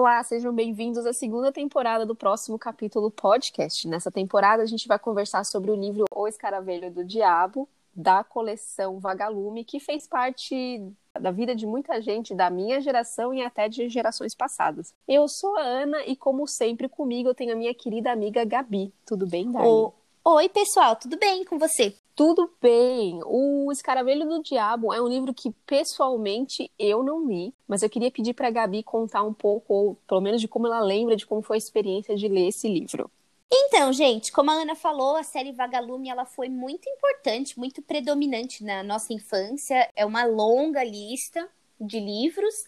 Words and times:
Olá, 0.00 0.22
sejam 0.22 0.50
bem-vindos 0.50 1.04
à 1.04 1.12
segunda 1.12 1.52
temporada 1.52 2.06
do 2.06 2.14
próximo 2.14 2.58
capítulo 2.58 3.10
podcast. 3.10 3.86
Nessa 3.86 4.10
temporada, 4.10 4.62
a 4.62 4.66
gente 4.66 4.88
vai 4.88 4.98
conversar 4.98 5.44
sobre 5.44 5.70
o 5.70 5.74
livro 5.74 6.06
O 6.10 6.26
Escaravelho 6.26 6.90
do 6.90 7.04
Diabo, 7.04 7.68
da 7.94 8.24
coleção 8.24 8.98
Vagalume, 8.98 9.62
que 9.62 9.78
fez 9.78 10.08
parte 10.08 10.82
da 11.20 11.30
vida 11.30 11.54
de 11.54 11.66
muita 11.66 12.00
gente 12.00 12.34
da 12.34 12.48
minha 12.48 12.80
geração 12.80 13.34
e 13.34 13.42
até 13.42 13.68
de 13.68 13.90
gerações 13.90 14.34
passadas. 14.34 14.94
Eu 15.06 15.28
sou 15.28 15.54
a 15.58 15.60
Ana 15.60 16.02
e, 16.06 16.16
como 16.16 16.46
sempre, 16.46 16.88
comigo 16.88 17.28
eu 17.28 17.34
tenho 17.34 17.52
a 17.52 17.56
minha 17.56 17.74
querida 17.74 18.10
amiga 18.10 18.42
Gabi. 18.42 18.94
Tudo 19.04 19.26
bem, 19.26 19.52
Dani? 19.52 19.92
Oi, 20.24 20.48
pessoal, 20.48 20.96
tudo 20.96 21.18
bem 21.18 21.44
com 21.44 21.58
você? 21.58 21.94
Tudo 22.20 22.52
bem. 22.60 23.18
O 23.24 23.72
Escaravelho 23.72 24.28
do 24.28 24.42
Diabo 24.42 24.92
é 24.92 25.00
um 25.00 25.08
livro 25.08 25.32
que 25.32 25.50
pessoalmente 25.64 26.70
eu 26.78 27.02
não 27.02 27.26
li, 27.26 27.54
mas 27.66 27.82
eu 27.82 27.88
queria 27.88 28.10
pedir 28.10 28.34
para 28.34 28.48
a 28.48 28.50
Gabi 28.50 28.82
contar 28.82 29.22
um 29.22 29.32
pouco, 29.32 29.72
ou 29.72 29.94
pelo 30.06 30.20
menos 30.20 30.38
de 30.38 30.46
como 30.46 30.66
ela 30.66 30.80
lembra 30.80 31.16
de 31.16 31.24
como 31.24 31.40
foi 31.40 31.56
a 31.56 31.64
experiência 31.64 32.14
de 32.14 32.28
ler 32.28 32.48
esse 32.48 32.68
livro. 32.68 33.10
Então, 33.50 33.90
gente, 33.90 34.30
como 34.32 34.50
a 34.50 34.52
Ana 34.54 34.74
falou, 34.74 35.16
a 35.16 35.22
série 35.22 35.50
Vagalume 35.50 36.10
ela 36.10 36.26
foi 36.26 36.50
muito 36.50 36.90
importante, 36.90 37.58
muito 37.58 37.80
predominante 37.80 38.62
na 38.62 38.82
nossa 38.82 39.14
infância. 39.14 39.88
É 39.96 40.04
uma 40.04 40.26
longa 40.26 40.84
lista 40.84 41.48
de 41.80 41.98
livros. 41.98 42.66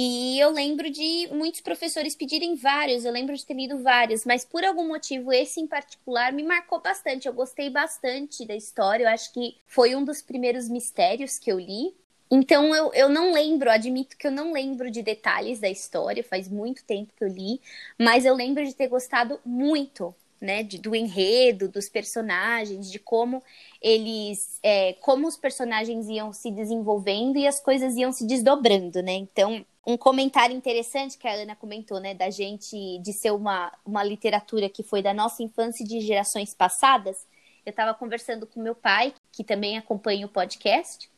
E 0.00 0.38
eu 0.38 0.50
lembro 0.52 0.88
de 0.88 1.26
muitos 1.32 1.60
professores 1.60 2.14
pedirem 2.14 2.54
vários, 2.54 3.04
eu 3.04 3.10
lembro 3.10 3.34
de 3.34 3.44
ter 3.44 3.54
lido 3.54 3.82
vários, 3.82 4.24
mas 4.24 4.44
por 4.44 4.64
algum 4.64 4.86
motivo 4.86 5.32
esse 5.32 5.60
em 5.60 5.66
particular 5.66 6.32
me 6.32 6.44
marcou 6.44 6.80
bastante. 6.80 7.26
Eu 7.26 7.32
gostei 7.32 7.68
bastante 7.68 8.46
da 8.46 8.54
história, 8.54 9.02
eu 9.02 9.08
acho 9.08 9.32
que 9.32 9.56
foi 9.66 9.96
um 9.96 10.04
dos 10.04 10.22
primeiros 10.22 10.68
mistérios 10.68 11.36
que 11.36 11.50
eu 11.50 11.58
li. 11.58 11.96
Então 12.30 12.72
eu, 12.76 12.92
eu 12.94 13.08
não 13.08 13.32
lembro, 13.32 13.68
admito 13.68 14.16
que 14.16 14.28
eu 14.28 14.30
não 14.30 14.52
lembro 14.52 14.88
de 14.88 15.02
detalhes 15.02 15.58
da 15.58 15.68
história, 15.68 16.22
faz 16.22 16.48
muito 16.48 16.84
tempo 16.84 17.12
que 17.16 17.24
eu 17.24 17.28
li, 17.28 17.60
mas 17.98 18.24
eu 18.24 18.36
lembro 18.36 18.64
de 18.64 18.76
ter 18.76 18.86
gostado 18.86 19.40
muito, 19.44 20.14
né, 20.40 20.62
de, 20.62 20.78
do 20.78 20.94
enredo, 20.94 21.68
dos 21.68 21.88
personagens, 21.88 22.90
de 22.90 22.98
como 22.98 23.42
eles, 23.80 24.58
é, 24.62 24.92
como 24.94 25.26
os 25.26 25.36
personagens 25.36 26.08
iam 26.08 26.32
se 26.32 26.50
desenvolvendo 26.50 27.36
e 27.36 27.46
as 27.46 27.60
coisas 27.60 27.96
iam 27.96 28.12
se 28.12 28.26
desdobrando, 28.26 29.02
né? 29.02 29.12
Então 29.12 29.64
um 29.88 29.96
comentário 29.96 30.54
interessante 30.54 31.16
que 31.16 31.26
a 31.26 31.32
Ana 31.32 31.56
comentou, 31.56 31.98
né, 31.98 32.12
da 32.12 32.28
gente 32.28 32.98
de 32.98 33.12
ser 33.14 33.30
uma, 33.30 33.72
uma 33.86 34.04
literatura 34.04 34.68
que 34.68 34.82
foi 34.82 35.00
da 35.00 35.14
nossa 35.14 35.42
infância 35.42 35.82
e 35.82 35.86
de 35.86 36.00
gerações 36.00 36.52
passadas. 36.52 37.16
Eu 37.64 37.70
estava 37.70 37.94
conversando 37.94 38.46
com 38.46 38.60
meu 38.60 38.74
pai, 38.74 39.14
que 39.32 39.42
também 39.42 39.78
acompanha 39.78 40.26
o 40.26 40.28
podcast, 40.28 41.08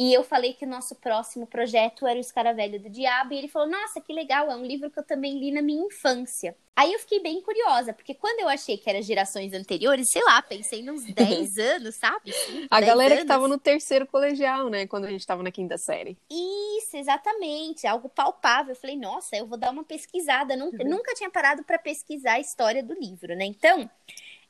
e 0.00 0.14
eu 0.14 0.24
falei 0.24 0.54
que 0.54 0.64
o 0.64 0.68
nosso 0.68 0.94
próximo 0.94 1.46
projeto 1.46 2.06
era 2.06 2.16
o 2.16 2.22
Escaravelho 2.22 2.80
do 2.80 2.88
Diabo, 2.88 3.34
e 3.34 3.36
ele 3.36 3.48
falou: 3.48 3.68
Nossa, 3.68 4.00
que 4.00 4.14
legal, 4.14 4.50
é 4.50 4.56
um 4.56 4.64
livro 4.64 4.90
que 4.90 4.98
eu 4.98 5.02
também 5.02 5.38
li 5.38 5.52
na 5.52 5.60
minha 5.60 5.84
infância. 5.84 6.56
Aí 6.74 6.90
eu 6.90 6.98
fiquei 6.98 7.20
bem 7.20 7.42
curiosa, 7.42 7.92
porque 7.92 8.14
quando 8.14 8.40
eu 8.40 8.48
achei 8.48 8.78
que 8.78 8.88
era 8.88 9.02
gerações 9.02 9.52
anteriores, 9.52 10.06
sei 10.10 10.24
lá, 10.24 10.40
pensei 10.40 10.82
nos 10.82 11.04
10 11.12 11.58
anos, 11.58 11.96
sabe? 11.96 12.32
Sim, 12.32 12.66
a 12.70 12.80
galera 12.80 13.12
anos. 13.12 13.24
que 13.24 13.28
tava 13.28 13.46
no 13.46 13.58
terceiro 13.58 14.06
colegial, 14.06 14.70
né? 14.70 14.86
Quando 14.86 15.04
a 15.04 15.10
gente 15.10 15.26
tava 15.26 15.42
na 15.42 15.50
quinta 15.50 15.76
série. 15.76 16.16
Isso, 16.30 16.96
exatamente. 16.96 17.86
Algo 17.86 18.08
palpável. 18.08 18.72
Eu 18.72 18.80
falei, 18.80 18.96
nossa, 18.96 19.36
eu 19.36 19.46
vou 19.46 19.58
dar 19.58 19.70
uma 19.70 19.84
pesquisada. 19.84 20.56
Nunca, 20.56 20.82
uhum. 20.82 20.88
nunca 20.88 21.12
tinha 21.12 21.28
parado 21.28 21.62
para 21.62 21.78
pesquisar 21.78 22.36
a 22.36 22.40
história 22.40 22.82
do 22.82 22.94
livro, 22.94 23.36
né? 23.36 23.44
Então, 23.44 23.90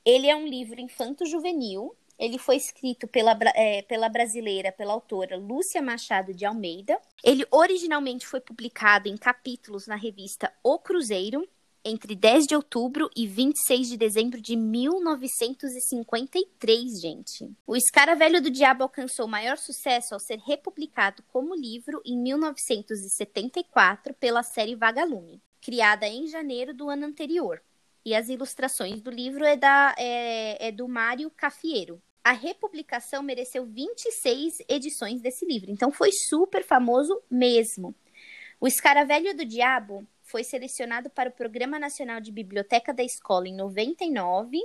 ele 0.05 0.29
é 0.29 0.35
um 0.35 0.47
livro 0.47 0.79
infanto-juvenil 0.79 1.93
ele 2.21 2.37
foi 2.37 2.55
escrito 2.55 3.05
pela, 3.07 3.37
é, 3.55 3.81
pela 3.81 4.07
brasileira, 4.07 4.71
pela 4.71 4.93
autora 4.93 5.35
Lúcia 5.35 5.81
Machado 5.81 6.35
de 6.35 6.45
Almeida. 6.45 6.99
Ele 7.23 7.43
originalmente 7.49 8.27
foi 8.27 8.39
publicado 8.39 9.09
em 9.09 9.17
capítulos 9.17 9.87
na 9.87 9.95
revista 9.95 10.53
O 10.63 10.77
Cruzeiro, 10.77 11.49
entre 11.83 12.15
10 12.15 12.45
de 12.45 12.55
outubro 12.55 13.09
e 13.15 13.25
26 13.25 13.89
de 13.89 13.97
dezembro 13.97 14.39
de 14.39 14.55
1953, 14.55 17.01
gente. 17.01 17.51
O 17.65 17.75
Escaravelho 17.75 18.39
do 18.39 18.51
Diabo 18.51 18.83
alcançou 18.83 19.27
maior 19.27 19.57
sucesso 19.57 20.13
ao 20.13 20.19
ser 20.19 20.37
republicado 20.37 21.23
como 21.23 21.55
livro 21.55 22.03
em 22.05 22.21
1974 22.21 24.13
pela 24.13 24.43
série 24.43 24.75
Vagalume, 24.75 25.41
criada 25.59 26.07
em 26.07 26.27
janeiro 26.27 26.71
do 26.71 26.87
ano 26.87 27.07
anterior. 27.07 27.63
E 28.05 28.13
as 28.13 28.29
ilustrações 28.29 29.01
do 29.01 29.09
livro 29.09 29.43
é, 29.43 29.57
da, 29.57 29.95
é, 29.97 30.67
é 30.67 30.71
do 30.71 30.87
Mário 30.87 31.31
Cafiero 31.31 31.99
a 32.23 32.31
republicação 32.31 33.23
mereceu 33.23 33.65
26 33.65 34.59
edições 34.69 35.21
desse 35.21 35.45
livro. 35.45 35.71
Então 35.71 35.91
foi 35.91 36.11
super 36.11 36.63
famoso 36.63 37.21
mesmo. 37.29 37.95
O 38.59 38.67
Escaravelho 38.67 39.35
do 39.35 39.43
Diabo 39.43 40.05
foi 40.23 40.43
selecionado 40.43 41.09
para 41.09 41.29
o 41.29 41.33
Programa 41.33 41.79
Nacional 41.79 42.21
de 42.21 42.31
Biblioteca 42.31 42.93
da 42.93 43.03
Escola 43.03 43.47
em 43.47 43.55
99 43.55 44.59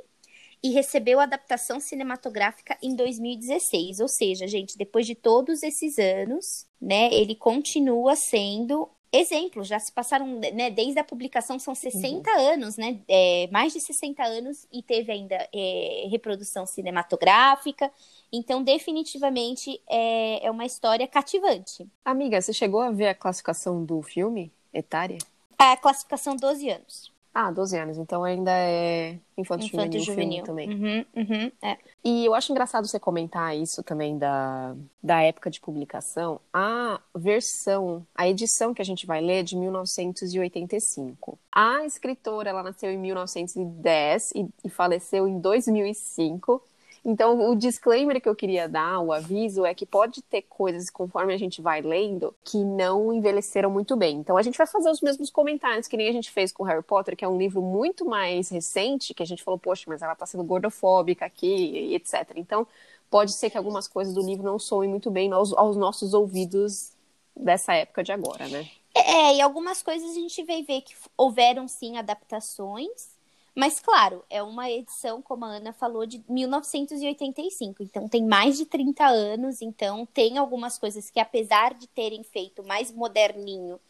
e 0.62 0.70
recebeu 0.70 1.18
adaptação 1.18 1.80
cinematográfica 1.80 2.76
em 2.82 2.94
2016. 2.94 4.00
Ou 4.00 4.08
seja, 4.08 4.46
gente, 4.46 4.76
depois 4.76 5.06
de 5.06 5.14
todos 5.14 5.62
esses 5.62 5.98
anos, 5.98 6.66
né, 6.80 7.08
ele 7.12 7.34
continua 7.34 8.14
sendo 8.16 8.88
exemplo, 9.16 9.64
já 9.64 9.78
se 9.78 9.90
passaram, 9.90 10.26
né, 10.26 10.70
desde 10.70 10.98
a 10.98 11.04
publicação 11.04 11.58
são 11.58 11.74
60 11.74 12.30
uhum. 12.30 12.40
anos, 12.52 12.76
né, 12.76 13.00
é, 13.08 13.48
mais 13.50 13.72
de 13.72 13.80
60 13.80 14.22
anos 14.22 14.66
e 14.72 14.82
teve 14.82 15.10
ainda 15.10 15.48
é, 15.52 16.06
reprodução 16.10 16.66
cinematográfica, 16.66 17.90
então 18.32 18.62
definitivamente 18.62 19.80
é, 19.88 20.46
é 20.46 20.50
uma 20.50 20.64
história 20.64 21.06
cativante. 21.06 21.86
Amiga, 22.04 22.40
você 22.40 22.52
chegou 22.52 22.80
a 22.80 22.90
ver 22.90 23.08
a 23.08 23.14
classificação 23.14 23.84
do 23.84 24.02
filme, 24.02 24.52
etária? 24.72 25.18
A 25.58 25.76
classificação 25.76 26.36
12 26.36 26.68
anos. 26.70 27.15
Ah, 27.38 27.50
12 27.50 27.76
anos, 27.76 27.98
então 27.98 28.24
ainda 28.24 28.50
é 28.50 29.18
infanto, 29.36 29.66
infanto 29.66 29.98
juvenil, 29.98 30.40
juvenil. 30.40 30.42
também. 30.42 30.70
Uhum, 30.70 31.04
uhum, 31.14 31.52
é. 31.62 31.76
E 32.02 32.24
eu 32.24 32.34
acho 32.34 32.50
engraçado 32.50 32.86
você 32.86 32.98
comentar 32.98 33.54
isso 33.54 33.82
também 33.82 34.16
da, 34.16 34.74
da 35.02 35.20
época 35.20 35.50
de 35.50 35.60
publicação. 35.60 36.40
A 36.50 36.98
versão, 37.14 38.06
a 38.14 38.26
edição 38.26 38.72
que 38.72 38.80
a 38.80 38.84
gente 38.86 39.04
vai 39.04 39.20
ler 39.20 39.40
é 39.40 39.42
de 39.42 39.54
1985. 39.54 41.38
A 41.52 41.84
escritora, 41.84 42.48
ela 42.48 42.62
nasceu 42.62 42.90
em 42.90 42.96
1910 42.96 44.30
e, 44.34 44.48
e 44.64 44.70
faleceu 44.70 45.28
em 45.28 45.38
2005. 45.38 46.62
Então, 47.08 47.48
o 47.48 47.54
disclaimer 47.54 48.20
que 48.20 48.28
eu 48.28 48.34
queria 48.34 48.68
dar, 48.68 48.98
o 48.98 49.12
aviso, 49.12 49.64
é 49.64 49.72
que 49.72 49.86
pode 49.86 50.20
ter 50.22 50.42
coisas, 50.42 50.90
conforme 50.90 51.32
a 51.32 51.36
gente 51.36 51.62
vai 51.62 51.80
lendo, 51.80 52.34
que 52.42 52.64
não 52.64 53.12
envelheceram 53.12 53.70
muito 53.70 53.94
bem. 53.96 54.16
Então, 54.16 54.36
a 54.36 54.42
gente 54.42 54.58
vai 54.58 54.66
fazer 54.66 54.90
os 54.90 55.00
mesmos 55.00 55.30
comentários 55.30 55.86
que 55.86 55.96
nem 55.96 56.08
a 56.08 56.12
gente 56.12 56.32
fez 56.32 56.50
com 56.50 56.64
Harry 56.64 56.82
Potter, 56.82 57.16
que 57.16 57.24
é 57.24 57.28
um 57.28 57.38
livro 57.38 57.62
muito 57.62 58.04
mais 58.04 58.48
recente, 58.48 59.14
que 59.14 59.22
a 59.22 59.26
gente 59.26 59.44
falou, 59.44 59.56
poxa, 59.56 59.84
mas 59.86 60.02
ela 60.02 60.16
tá 60.16 60.26
sendo 60.26 60.42
gordofóbica 60.42 61.24
aqui, 61.24 61.94
etc. 61.94 62.32
Então, 62.34 62.66
pode 63.08 63.32
ser 63.34 63.50
que 63.50 63.56
algumas 63.56 63.86
coisas 63.86 64.12
do 64.12 64.20
livro 64.20 64.44
não 64.44 64.58
soem 64.58 64.90
muito 64.90 65.08
bem 65.08 65.30
aos, 65.30 65.52
aos 65.52 65.76
nossos 65.76 66.12
ouvidos 66.12 66.90
dessa 67.36 67.72
época 67.72 68.02
de 68.02 68.10
agora, 68.10 68.48
né? 68.48 68.68
É, 68.92 69.36
e 69.36 69.40
algumas 69.40 69.80
coisas 69.80 70.10
a 70.10 70.14
gente 70.14 70.42
vai 70.42 70.64
ver 70.64 70.80
que 70.80 70.96
houveram 71.16 71.68
sim 71.68 71.98
adaptações, 71.98 73.15
mas, 73.56 73.80
claro, 73.80 74.22
é 74.28 74.42
uma 74.42 74.70
edição, 74.70 75.22
como 75.22 75.46
a 75.46 75.48
Ana 75.48 75.72
falou, 75.72 76.04
de 76.04 76.22
1985. 76.28 77.82
Então, 77.82 78.06
tem 78.06 78.22
mais 78.22 78.58
de 78.58 78.66
30 78.66 79.06
anos. 79.06 79.62
Então, 79.62 80.04
tem 80.12 80.36
algumas 80.36 80.78
coisas 80.78 81.08
que, 81.08 81.18
apesar 81.18 81.72
de 81.72 81.86
terem 81.86 82.22
feito 82.22 82.62
mais 82.62 82.92
moderninho 82.92 83.80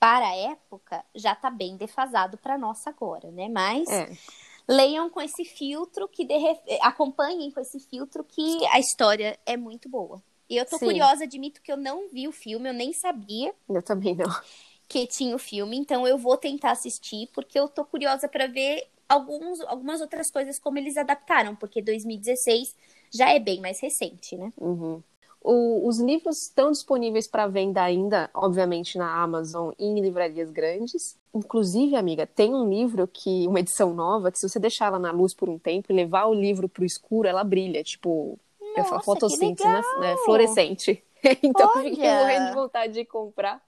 para 0.00 0.26
a 0.26 0.34
época, 0.34 1.04
já 1.14 1.34
está 1.34 1.48
bem 1.48 1.76
defasado 1.76 2.36
para 2.36 2.58
nós 2.58 2.84
agora, 2.84 3.30
né? 3.30 3.48
Mas. 3.48 3.88
É. 3.88 4.10
Leiam 4.68 5.10
com 5.10 5.20
esse 5.20 5.44
filtro 5.44 6.06
que 6.06 6.24
de... 6.24 6.34
acompanhem 6.80 7.50
com 7.50 7.58
esse 7.60 7.80
filtro 7.80 8.22
que 8.22 8.64
a 8.66 8.78
história 8.78 9.36
é 9.44 9.56
muito 9.56 9.88
boa. 9.88 10.22
E 10.48 10.56
eu 10.56 10.64
tô 10.64 10.78
Sim. 10.78 10.86
curiosa, 10.86 11.24
admito 11.24 11.60
que 11.60 11.72
eu 11.72 11.76
não 11.76 12.08
vi 12.08 12.28
o 12.28 12.32
filme, 12.32 12.68
eu 12.68 12.72
nem 12.72 12.92
sabia. 12.92 13.52
Eu 13.68 13.82
também 13.82 14.14
não. 14.14 14.30
Que 14.88 15.06
tinha 15.06 15.34
o 15.34 15.38
filme, 15.38 15.76
então 15.76 16.06
eu 16.06 16.16
vou 16.16 16.36
tentar 16.36 16.70
assistir, 16.72 17.28
porque 17.34 17.58
eu 17.58 17.68
tô 17.68 17.84
curiosa 17.84 18.28
para 18.28 18.46
ver 18.46 18.86
alguns, 19.12 19.60
algumas 19.62 20.00
outras 20.00 20.30
coisas 20.30 20.58
como 20.58 20.78
eles 20.78 20.96
adaptaram, 20.96 21.54
porque 21.54 21.82
2016 21.82 22.74
já 23.10 23.30
é 23.30 23.38
bem 23.38 23.60
mais 23.60 23.78
recente, 23.80 24.36
né? 24.36 24.52
Uhum. 24.56 25.02
O, 25.44 25.86
os 25.88 26.00
livros 26.00 26.42
estão 26.42 26.70
disponíveis 26.70 27.26
para 27.26 27.48
venda 27.48 27.82
ainda, 27.82 28.30
obviamente, 28.32 28.96
na 28.96 29.22
Amazon 29.22 29.72
e 29.78 29.84
em 29.84 30.00
livrarias 30.00 30.50
grandes. 30.50 31.18
Inclusive, 31.34 31.96
amiga, 31.96 32.26
tem 32.26 32.54
um 32.54 32.68
livro 32.68 33.06
que, 33.08 33.46
uma 33.48 33.60
edição 33.60 33.92
nova, 33.92 34.30
que 34.30 34.38
se 34.38 34.48
você 34.48 34.58
deixar 34.58 34.86
ela 34.86 35.00
na 35.00 35.10
luz 35.10 35.34
por 35.34 35.48
um 35.48 35.58
tempo 35.58 35.90
e 35.90 35.96
levar 35.96 36.26
o 36.26 36.34
livro 36.34 36.68
para 36.68 36.82
o 36.82 36.86
escuro, 36.86 37.28
ela 37.28 37.42
brilha, 37.42 37.82
tipo, 37.82 38.38
Nossa, 38.76 39.00
fotossíntese, 39.00 39.68
né? 39.98 40.16
Fluorescente. 40.24 41.02
então, 41.42 41.70
Olha. 41.74 41.88
eu 41.88 41.90
fiquei 41.90 42.10
morrendo 42.10 42.48
de 42.48 42.54
vontade 42.54 42.92
de 42.94 43.04
comprar 43.04 43.60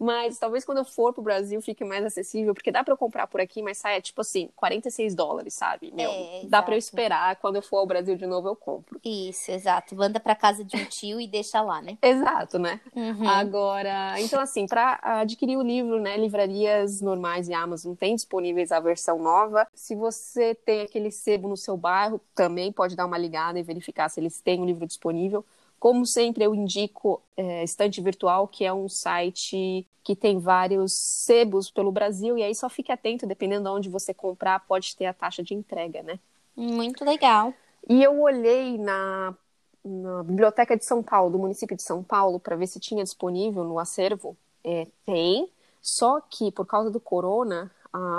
Mas 0.00 0.38
talvez 0.38 0.64
quando 0.64 0.78
eu 0.78 0.84
for 0.84 1.12
pro 1.12 1.22
Brasil 1.22 1.60
fique 1.60 1.84
mais 1.84 2.02
acessível, 2.04 2.54
porque 2.54 2.72
dá 2.72 2.82
para 2.82 2.94
eu 2.94 2.96
comprar 2.96 3.26
por 3.26 3.38
aqui, 3.38 3.60
mas 3.62 3.76
sai, 3.76 4.00
tipo 4.00 4.22
assim, 4.22 4.48
46 4.56 5.14
dólares, 5.14 5.52
sabe? 5.52 5.92
Meu, 5.94 6.10
É, 6.10 6.40
dá 6.48 6.62
para 6.62 6.74
eu 6.74 6.78
esperar, 6.78 7.36
quando 7.36 7.56
eu 7.56 7.62
for 7.62 7.76
ao 7.76 7.86
Brasil 7.86 8.16
de 8.16 8.26
novo 8.26 8.48
eu 8.48 8.56
compro. 8.56 8.98
Isso, 9.04 9.50
exato. 9.50 9.94
Manda 9.94 10.18
pra 10.18 10.34
casa 10.34 10.64
de 10.64 10.74
um 10.74 10.84
tio 10.86 11.20
e 11.20 11.26
deixa 11.26 11.60
lá, 11.60 11.82
né? 11.82 11.98
Exato, 12.02 12.58
né? 12.58 12.80
Uhum. 12.96 13.28
Agora, 13.28 14.18
então 14.20 14.40
assim, 14.40 14.66
para 14.66 14.98
adquirir 15.02 15.58
o 15.58 15.62
livro, 15.62 16.00
né, 16.00 16.16
livrarias 16.16 17.02
normais 17.02 17.48
e 17.48 17.52
Amazon 17.52 17.94
tem 17.94 18.14
disponíveis 18.14 18.72
a 18.72 18.80
versão 18.80 19.18
nova. 19.18 19.68
Se 19.74 19.94
você 19.94 20.54
tem 20.54 20.80
aquele 20.80 21.10
sebo 21.10 21.46
no 21.46 21.56
seu 21.58 21.76
bairro, 21.76 22.18
também 22.34 22.72
pode 22.72 22.96
dar 22.96 23.04
uma 23.04 23.18
ligada 23.18 23.58
e 23.58 23.62
verificar 23.62 24.08
se 24.08 24.18
eles 24.18 24.40
têm 24.40 24.62
o 24.62 24.64
livro 24.64 24.86
disponível. 24.86 25.44
Como 25.80 26.04
sempre, 26.04 26.44
eu 26.44 26.54
indico 26.54 27.22
é, 27.34 27.64
Estante 27.64 28.02
Virtual, 28.02 28.46
que 28.46 28.66
é 28.66 28.72
um 28.72 28.86
site 28.86 29.86
que 30.04 30.14
tem 30.14 30.38
vários 30.38 30.92
sebos 30.92 31.70
pelo 31.70 31.90
Brasil, 31.90 32.36
e 32.36 32.42
aí 32.42 32.54
só 32.54 32.68
fique 32.68 32.92
atento, 32.92 33.26
dependendo 33.26 33.64
de 33.64 33.70
onde 33.70 33.88
você 33.88 34.12
comprar, 34.12 34.60
pode 34.66 34.94
ter 34.94 35.06
a 35.06 35.14
taxa 35.14 35.42
de 35.42 35.54
entrega, 35.54 36.02
né? 36.02 36.18
Muito 36.54 37.02
legal. 37.02 37.54
E 37.88 38.02
eu 38.02 38.20
olhei 38.20 38.76
na, 38.76 39.34
na 39.82 40.22
Biblioteca 40.22 40.76
de 40.76 40.84
São 40.84 41.02
Paulo, 41.02 41.30
do 41.30 41.38
município 41.38 41.74
de 41.74 41.82
São 41.82 42.02
Paulo, 42.02 42.38
para 42.38 42.56
ver 42.56 42.66
se 42.66 42.78
tinha 42.78 43.02
disponível 43.02 43.64
no 43.64 43.78
acervo. 43.78 44.36
É, 44.62 44.86
tem, 45.06 45.48
só 45.80 46.20
que 46.20 46.52
por 46.52 46.66
causa 46.66 46.90
do 46.90 47.00
corona, 47.00 47.70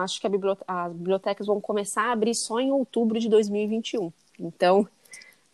acho 0.01 0.19
que 0.19 0.27
bibliote- 0.27 0.63
as 0.67 0.91
bibliotecas 0.91 1.45
vão 1.45 1.61
começar 1.61 2.05
a 2.05 2.11
abrir 2.11 2.33
só 2.33 2.59
em 2.59 2.71
outubro 2.71 3.19
de 3.19 3.29
2021. 3.29 4.11
Então, 4.39 4.87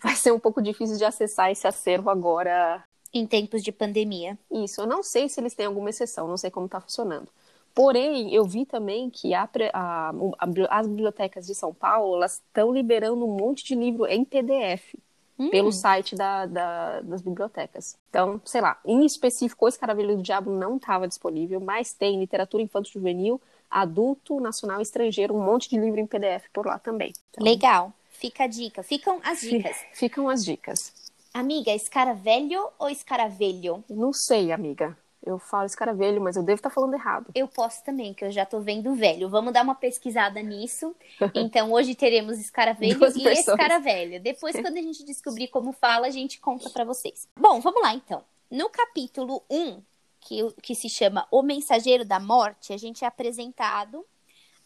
vai 0.02 0.16
ser 0.16 0.32
um 0.32 0.40
pouco 0.40 0.62
difícil 0.62 0.98
de 0.98 1.06
acessar 1.06 1.52
esse 1.52 1.68
acervo 1.68 2.10
agora. 2.10 2.84
Em 3.14 3.26
tempos 3.26 3.64
de 3.64 3.72
pandemia. 3.72 4.38
Isso, 4.52 4.82
eu 4.82 4.88
não 4.88 5.02
sei 5.02 5.30
se 5.30 5.40
eles 5.40 5.56
têm 5.56 5.66
alguma 5.66 5.90
exceção, 5.90 6.28
não 6.28 6.38
sei 6.38 6.52
como 6.52 6.66
está 6.66 6.80
funcionando. 6.80 7.30
Porém, 7.74 8.34
eu 8.34 8.44
vi 8.44 8.66
também 8.66 9.10
que 9.10 9.34
a 9.34 9.48
a- 9.74 10.10
a- 10.40 10.80
as 10.80 10.88
bibliotecas 10.88 11.46
de 11.46 11.54
São 11.54 11.74
Paulo 11.74 12.24
estão 12.26 12.74
liberando 12.74 13.24
um 13.24 13.38
monte 13.38 13.64
de 13.64 13.76
livro 13.76 14.06
em 14.08 14.26
PDF 14.26 14.98
Hum, 15.40 15.50
pelo 15.52 15.72
site 15.72 16.16
da- 16.16 16.48
da- 16.48 17.02
das 17.02 17.22
bibliotecas. 17.22 17.96
Então, 18.10 18.42
sei 18.44 18.62
lá, 18.62 18.80
em 18.84 19.06
específico, 19.06 19.66
o 19.66 19.68
Escaravelho 19.68 20.18
do 20.18 20.24
Diabo 20.24 20.50
não 20.52 20.78
estava 20.78 21.08
disponível, 21.08 21.60
mas 21.60 21.94
tem 21.94 22.20
literatura 22.20 22.64
infanto-juvenil, 22.64 23.40
adulto, 23.70 24.40
nacional 24.40 24.80
e 24.80 24.84
estrangeiro, 24.84 25.36
um 25.36 25.44
monte 25.44 25.70
de 25.70 25.78
livro 25.80 26.00
em 26.00 26.08
PDF 26.08 26.50
por 26.52 26.66
lá 26.66 26.80
também. 26.80 27.14
Então, 27.30 27.46
Legal. 27.46 27.94
Fica 28.18 28.46
a 28.46 28.48
dica. 28.48 28.82
Ficam 28.82 29.20
as 29.24 29.42
dicas. 29.42 29.78
Ficam 29.94 30.28
as 30.28 30.44
dicas. 30.44 30.92
Amiga, 31.34 31.72
escaravelho 31.72 32.68
ou 32.80 32.90
escaravelho? 32.90 33.84
Não 33.88 34.12
sei, 34.12 34.52
amiga. 34.52 34.98
Eu 35.24 35.38
falo 35.38 35.66
escaravelho, 35.66 36.20
mas 36.22 36.36
eu 36.36 36.42
devo 36.42 36.56
estar 36.58 36.70
falando 36.72 36.96
errado. 36.96 37.30
Eu 37.36 37.48
posso 37.48 37.84
também, 37.84 38.14
que 38.14 38.26
eu 38.26 38.32
já 38.32 38.44
tô 38.46 38.60
vendo 38.60 38.96
velho. 38.96 39.30
Vamos 39.30 39.54
dar 39.54 39.64
uma 39.64 39.76
pesquisada 39.76 40.42
nisso. 40.42 40.96
Então, 41.36 41.72
hoje 41.72 41.94
teremos 41.94 42.40
escaravelho 42.40 42.98
Duas 42.98 43.16
e 43.16 43.24
versões. 43.24 43.48
escaravelho. 43.48 44.20
Depois, 44.22 44.56
quando 44.60 44.78
a 44.78 44.82
gente 44.82 45.04
descobrir 45.04 45.50
como 45.50 45.72
fala, 45.74 46.08
a 46.08 46.12
gente 46.12 46.40
conta 46.40 46.70
pra 46.72 46.84
vocês. 46.86 47.28
Bom, 47.40 47.60
vamos 47.60 47.82
lá 47.82 47.94
então. 47.94 48.24
No 48.50 48.70
capítulo 48.70 49.44
1, 49.50 49.82
que, 50.22 50.52
que 50.64 50.74
se 50.74 50.90
chama 50.90 51.28
O 51.30 51.44
Mensageiro 51.44 52.04
da 52.06 52.20
Morte, 52.20 52.74
a 52.74 52.78
gente 52.78 53.04
é 53.04 53.08
apresentado 53.08 54.04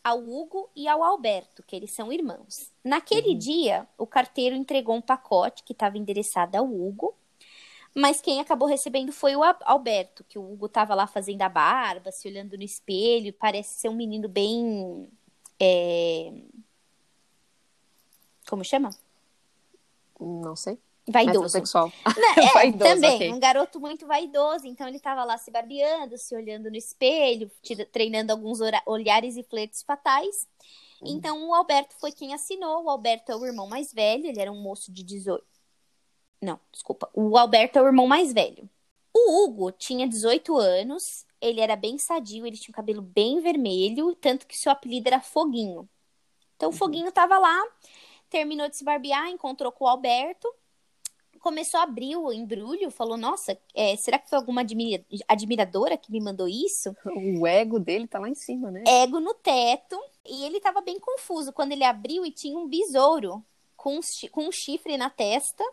ao 0.04 0.20
Hugo 0.20 0.70
e 0.76 0.88
ao 0.88 1.04
Alberto, 1.04 1.64
que 1.64 1.76
eles 1.76 1.92
são 1.92 2.12
irmãos. 2.12 2.72
Naquele 2.84 3.36
dia, 3.36 3.88
o 3.98 4.08
carteiro 4.08 4.56
entregou 4.56 4.96
um 4.96 5.02
pacote 5.02 5.64
que 5.64 5.74
estava 5.74 5.98
endereçado 5.98 6.58
ao 6.58 6.66
Hugo, 6.66 7.16
mas 7.94 8.22
quem 8.22 8.40
acabou 8.40 8.68
recebendo 8.68 9.12
foi 9.12 9.36
o 9.36 9.44
Alberto, 9.44 10.24
que 10.24 10.40
o 10.40 10.54
Hugo 10.54 10.68
estava 10.68 10.96
lá 10.96 11.06
fazendo 11.08 11.42
a 11.42 11.50
barba, 11.50 12.12
se 12.12 12.28
olhando 12.28 12.58
no 12.58 12.64
espelho, 12.64 13.34
parece 13.34 13.80
ser 13.80 13.90
um 13.90 13.96
menino 13.96 14.30
bem. 14.30 15.08
é, 15.60 16.32
Como 18.48 18.64
chama? 18.64 18.90
Não 20.20 20.56
sei. 20.56 20.80
Vaidoso. 21.12 21.40
Metrosexual. 21.40 21.92
Né, 22.06 22.44
é, 22.44 22.54
Vaidoso, 22.54 22.94
também, 22.94 23.16
ok. 23.16 23.34
um 23.34 23.40
garoto 23.40 23.80
muito 23.80 24.08
vaidoso. 24.08 24.66
Então 24.66 24.88
ele 24.88 25.00
tava 25.00 25.24
lá 25.24 25.38
se 25.38 25.52
barbeando, 25.52 26.18
se 26.18 26.36
olhando 26.36 26.70
no 26.70 26.76
espelho, 26.76 27.52
tira- 27.62 27.86
treinando 27.86 28.32
alguns 28.32 28.60
olhares 28.86 29.38
e 29.38 29.44
flertes 29.44 29.84
fatais. 29.84 30.48
Uhum. 31.02 31.10
Então 31.16 31.50
o 31.50 31.54
Alberto 31.54 31.96
foi 32.00 32.12
quem 32.12 32.34
assinou. 32.34 32.84
O 32.84 32.90
Alberto 32.90 33.32
é 33.32 33.36
o 33.36 33.46
irmão 33.46 33.68
mais 33.68 33.94
velho, 33.94 34.26
ele 34.26 34.40
era 34.40 34.52
um 34.52 34.62
moço 34.62 34.92
de 34.92 35.04
18. 35.04 35.44
Não, 36.42 36.60
desculpa. 36.72 37.10
O 37.14 37.38
Alberto 37.38 37.78
é 37.78 37.82
o 37.82 37.88
irmão 37.88 38.08
mais 38.08 38.34
velho. 38.34 38.70
O 39.14 39.44
Hugo 39.44 39.72
tinha 39.72 40.08
18 40.08 40.58
anos, 40.58 41.26
ele 41.40 41.60
era 41.60 41.76
bem 41.76 41.98
sadio, 41.98 42.46
ele 42.46 42.58
tinha 42.58 42.72
o 42.72 42.76
cabelo 42.76 43.02
bem 43.02 43.42
vermelho, 43.42 44.16
tanto 44.16 44.48
que 44.48 44.58
seu 44.58 44.72
apelido 44.72 45.08
era 45.08 45.20
Foguinho. 45.20 45.88
Então 46.56 46.70
o 46.70 46.74
Foguinho 46.74 47.12
tava 47.12 47.38
lá, 47.38 47.62
terminou 48.30 48.70
de 48.70 48.78
se 48.78 48.84
barbear, 48.84 49.28
encontrou 49.30 49.72
com 49.72 49.86
o 49.86 49.88
Alberto, 49.88 50.48
começou 51.42 51.80
a 51.80 51.84
abrir 51.84 52.16
o 52.16 52.32
embrulho, 52.32 52.90
falou: 52.92 53.18
Nossa, 53.18 53.58
é, 53.74 53.96
será 53.98 54.18
que 54.18 54.30
foi 54.30 54.38
alguma 54.38 54.62
admira- 54.62 55.04
admiradora 55.28 55.98
que 55.98 56.12
me 56.12 56.22
mandou 56.22 56.48
isso? 56.48 56.96
O 57.06 57.46
ego 57.46 57.80
dele 57.80 58.08
tá 58.08 58.20
lá 58.20 58.30
em 58.30 58.36
cima, 58.36 58.72
né? 58.72 58.84
Ego 58.88 59.20
no 59.20 59.34
teto. 59.34 60.00
E 60.26 60.46
ele 60.46 60.60
tava 60.60 60.82
bem 60.82 61.00
confuso 61.00 61.52
quando 61.52 61.72
ele 61.72 61.84
abriu 61.84 62.26
e 62.26 62.32
tinha 62.32 62.58
um 62.58 62.68
besouro 62.68 63.44
com, 63.76 64.00
com 64.32 64.48
um 64.48 64.52
chifre 64.52 64.96
na 64.96 65.10
testa, 65.10 65.64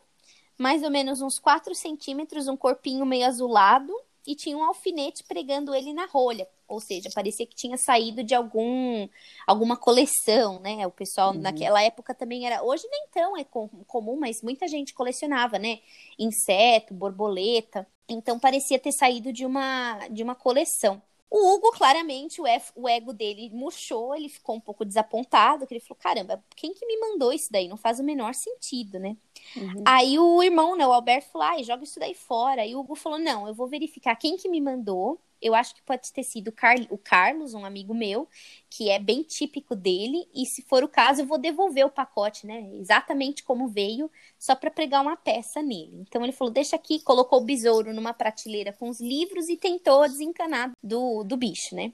mais 0.57 0.83
ou 0.83 0.91
menos 0.91 1.21
uns 1.21 1.39
4 1.39 1.75
centímetros, 1.75 2.49
um 2.49 2.57
corpinho 2.57 3.05
meio 3.05 3.27
azulado, 3.27 3.93
e 4.27 4.35
tinha 4.35 4.57
um 4.57 4.65
alfinete 4.65 5.23
pregando 5.25 5.75
ele 5.75 5.93
na 5.93 6.07
rolha. 6.07 6.49
Ou 6.69 6.81
seja, 6.81 7.11
parecia 7.15 7.47
que 7.47 7.57
tinha 7.57 7.77
saído 7.79 8.23
de 8.23 8.35
algum 8.35 9.09
alguma 9.47 9.77
coleção, 9.77 10.61
né? 10.61 10.87
O 10.87 10.91
pessoal 10.91 11.35
Uhum. 11.35 11.41
naquela 11.41 11.83
época 11.83 12.15
também 12.15 12.47
era. 12.47 12.63
Hoje 12.63 12.87
nem 12.91 13.09
tão 13.13 13.37
é 13.37 13.45
com- 13.45 13.69
comum, 13.87 14.17
mas 14.19 14.43
muita 14.43 14.69
gente 14.69 14.95
colecionava, 14.95 15.59
né? 15.59 15.81
Inseto, 16.19 16.95
borboleta. 16.95 17.87
Então 18.09 18.39
parecia 18.39 18.79
ter 18.79 18.93
saído 18.93 19.33
de 19.33 19.45
uma, 19.47 20.09
de 20.09 20.23
uma 20.23 20.35
coleção. 20.35 21.03
O 21.31 21.55
Hugo, 21.55 21.71
claramente, 21.73 22.41
o, 22.41 22.47
ef- 22.47 22.73
o 22.75 22.89
ego 22.89 23.13
dele 23.13 23.51
murchou, 23.53 24.15
ele 24.15 24.31
ficou 24.31 24.57
um 24.57 24.61
pouco 24.61 24.83
desapontado, 24.85 25.67
que 25.67 25.75
ele 25.75 25.81
falou, 25.81 25.99
caramba, 26.01 26.43
quem 26.57 26.73
que 26.73 26.87
me 26.87 26.99
mandou 26.99 27.33
isso 27.35 27.49
daí? 27.53 27.69
Não 27.69 27.77
faz 27.77 28.01
o 28.01 28.05
menor 28.05 28.35
sentido, 28.35 28.99
né? 28.99 29.15
Uhum. 29.55 29.91
Aí 29.91 30.19
o 30.19 30.43
irmão, 30.43 30.77
né, 30.77 30.87
o 30.87 30.93
Alberto 30.93 31.31
falou, 31.31 31.47
ai, 31.49 31.65
joga 31.65 31.85
isso 31.85 31.99
daí 32.01 32.15
fora. 32.15 32.67
E 32.67 32.75
o 32.75 32.81
Hugo 32.81 32.95
falou, 32.95 33.19
não, 33.19 33.47
eu 33.49 33.55
vou 33.55 33.69
verificar 33.69 34.17
quem 34.17 34.37
que 34.37 34.49
me 34.49 34.61
mandou. 34.61 35.21
Eu 35.41 35.55
acho 35.55 35.75
que 35.75 35.83
pode 35.83 36.13
ter 36.13 36.23
sido 36.25 36.49
o, 36.49 36.53
Car- 36.53 36.87
o 36.91 36.99
Carlos, 36.99 37.55
um 37.55 37.65
amigo 37.65 37.95
meu, 37.95 38.29
que 38.71 38.91
é 38.91 38.99
bem 38.99 39.23
típico 39.23 39.75
dele. 39.77 40.29
E 40.35 40.47
se 40.47 40.63
for 40.63 40.83
o 40.85 40.89
caso, 40.89 41.23
eu 41.23 41.27
vou 41.27 41.39
devolver 41.39 41.85
o 41.87 41.91
pacote, 41.91 42.47
né? 42.47 42.69
Exatamente 42.75 43.43
como 43.43 43.69
veio, 43.69 44.11
só 44.39 44.55
para 44.55 44.71
pregar 44.71 45.03
uma 45.03 45.17
peça 45.17 45.63
nele. 45.63 46.05
Então 46.07 46.23
ele 46.23 46.33
falou, 46.33 46.53
deixa 46.53 46.77
aqui, 46.77 47.01
colocou 47.01 47.41
o 47.41 47.45
besouro 47.45 47.93
numa 47.95 48.13
prateleira 48.15 48.73
com 48.73 48.89
os 48.89 49.01
livros 49.01 49.49
e 49.49 49.57
tentou 49.57 50.07
desencanar 50.09 50.73
do, 50.83 51.23
do 51.25 51.37
bicho, 51.37 51.75
né? 51.75 51.93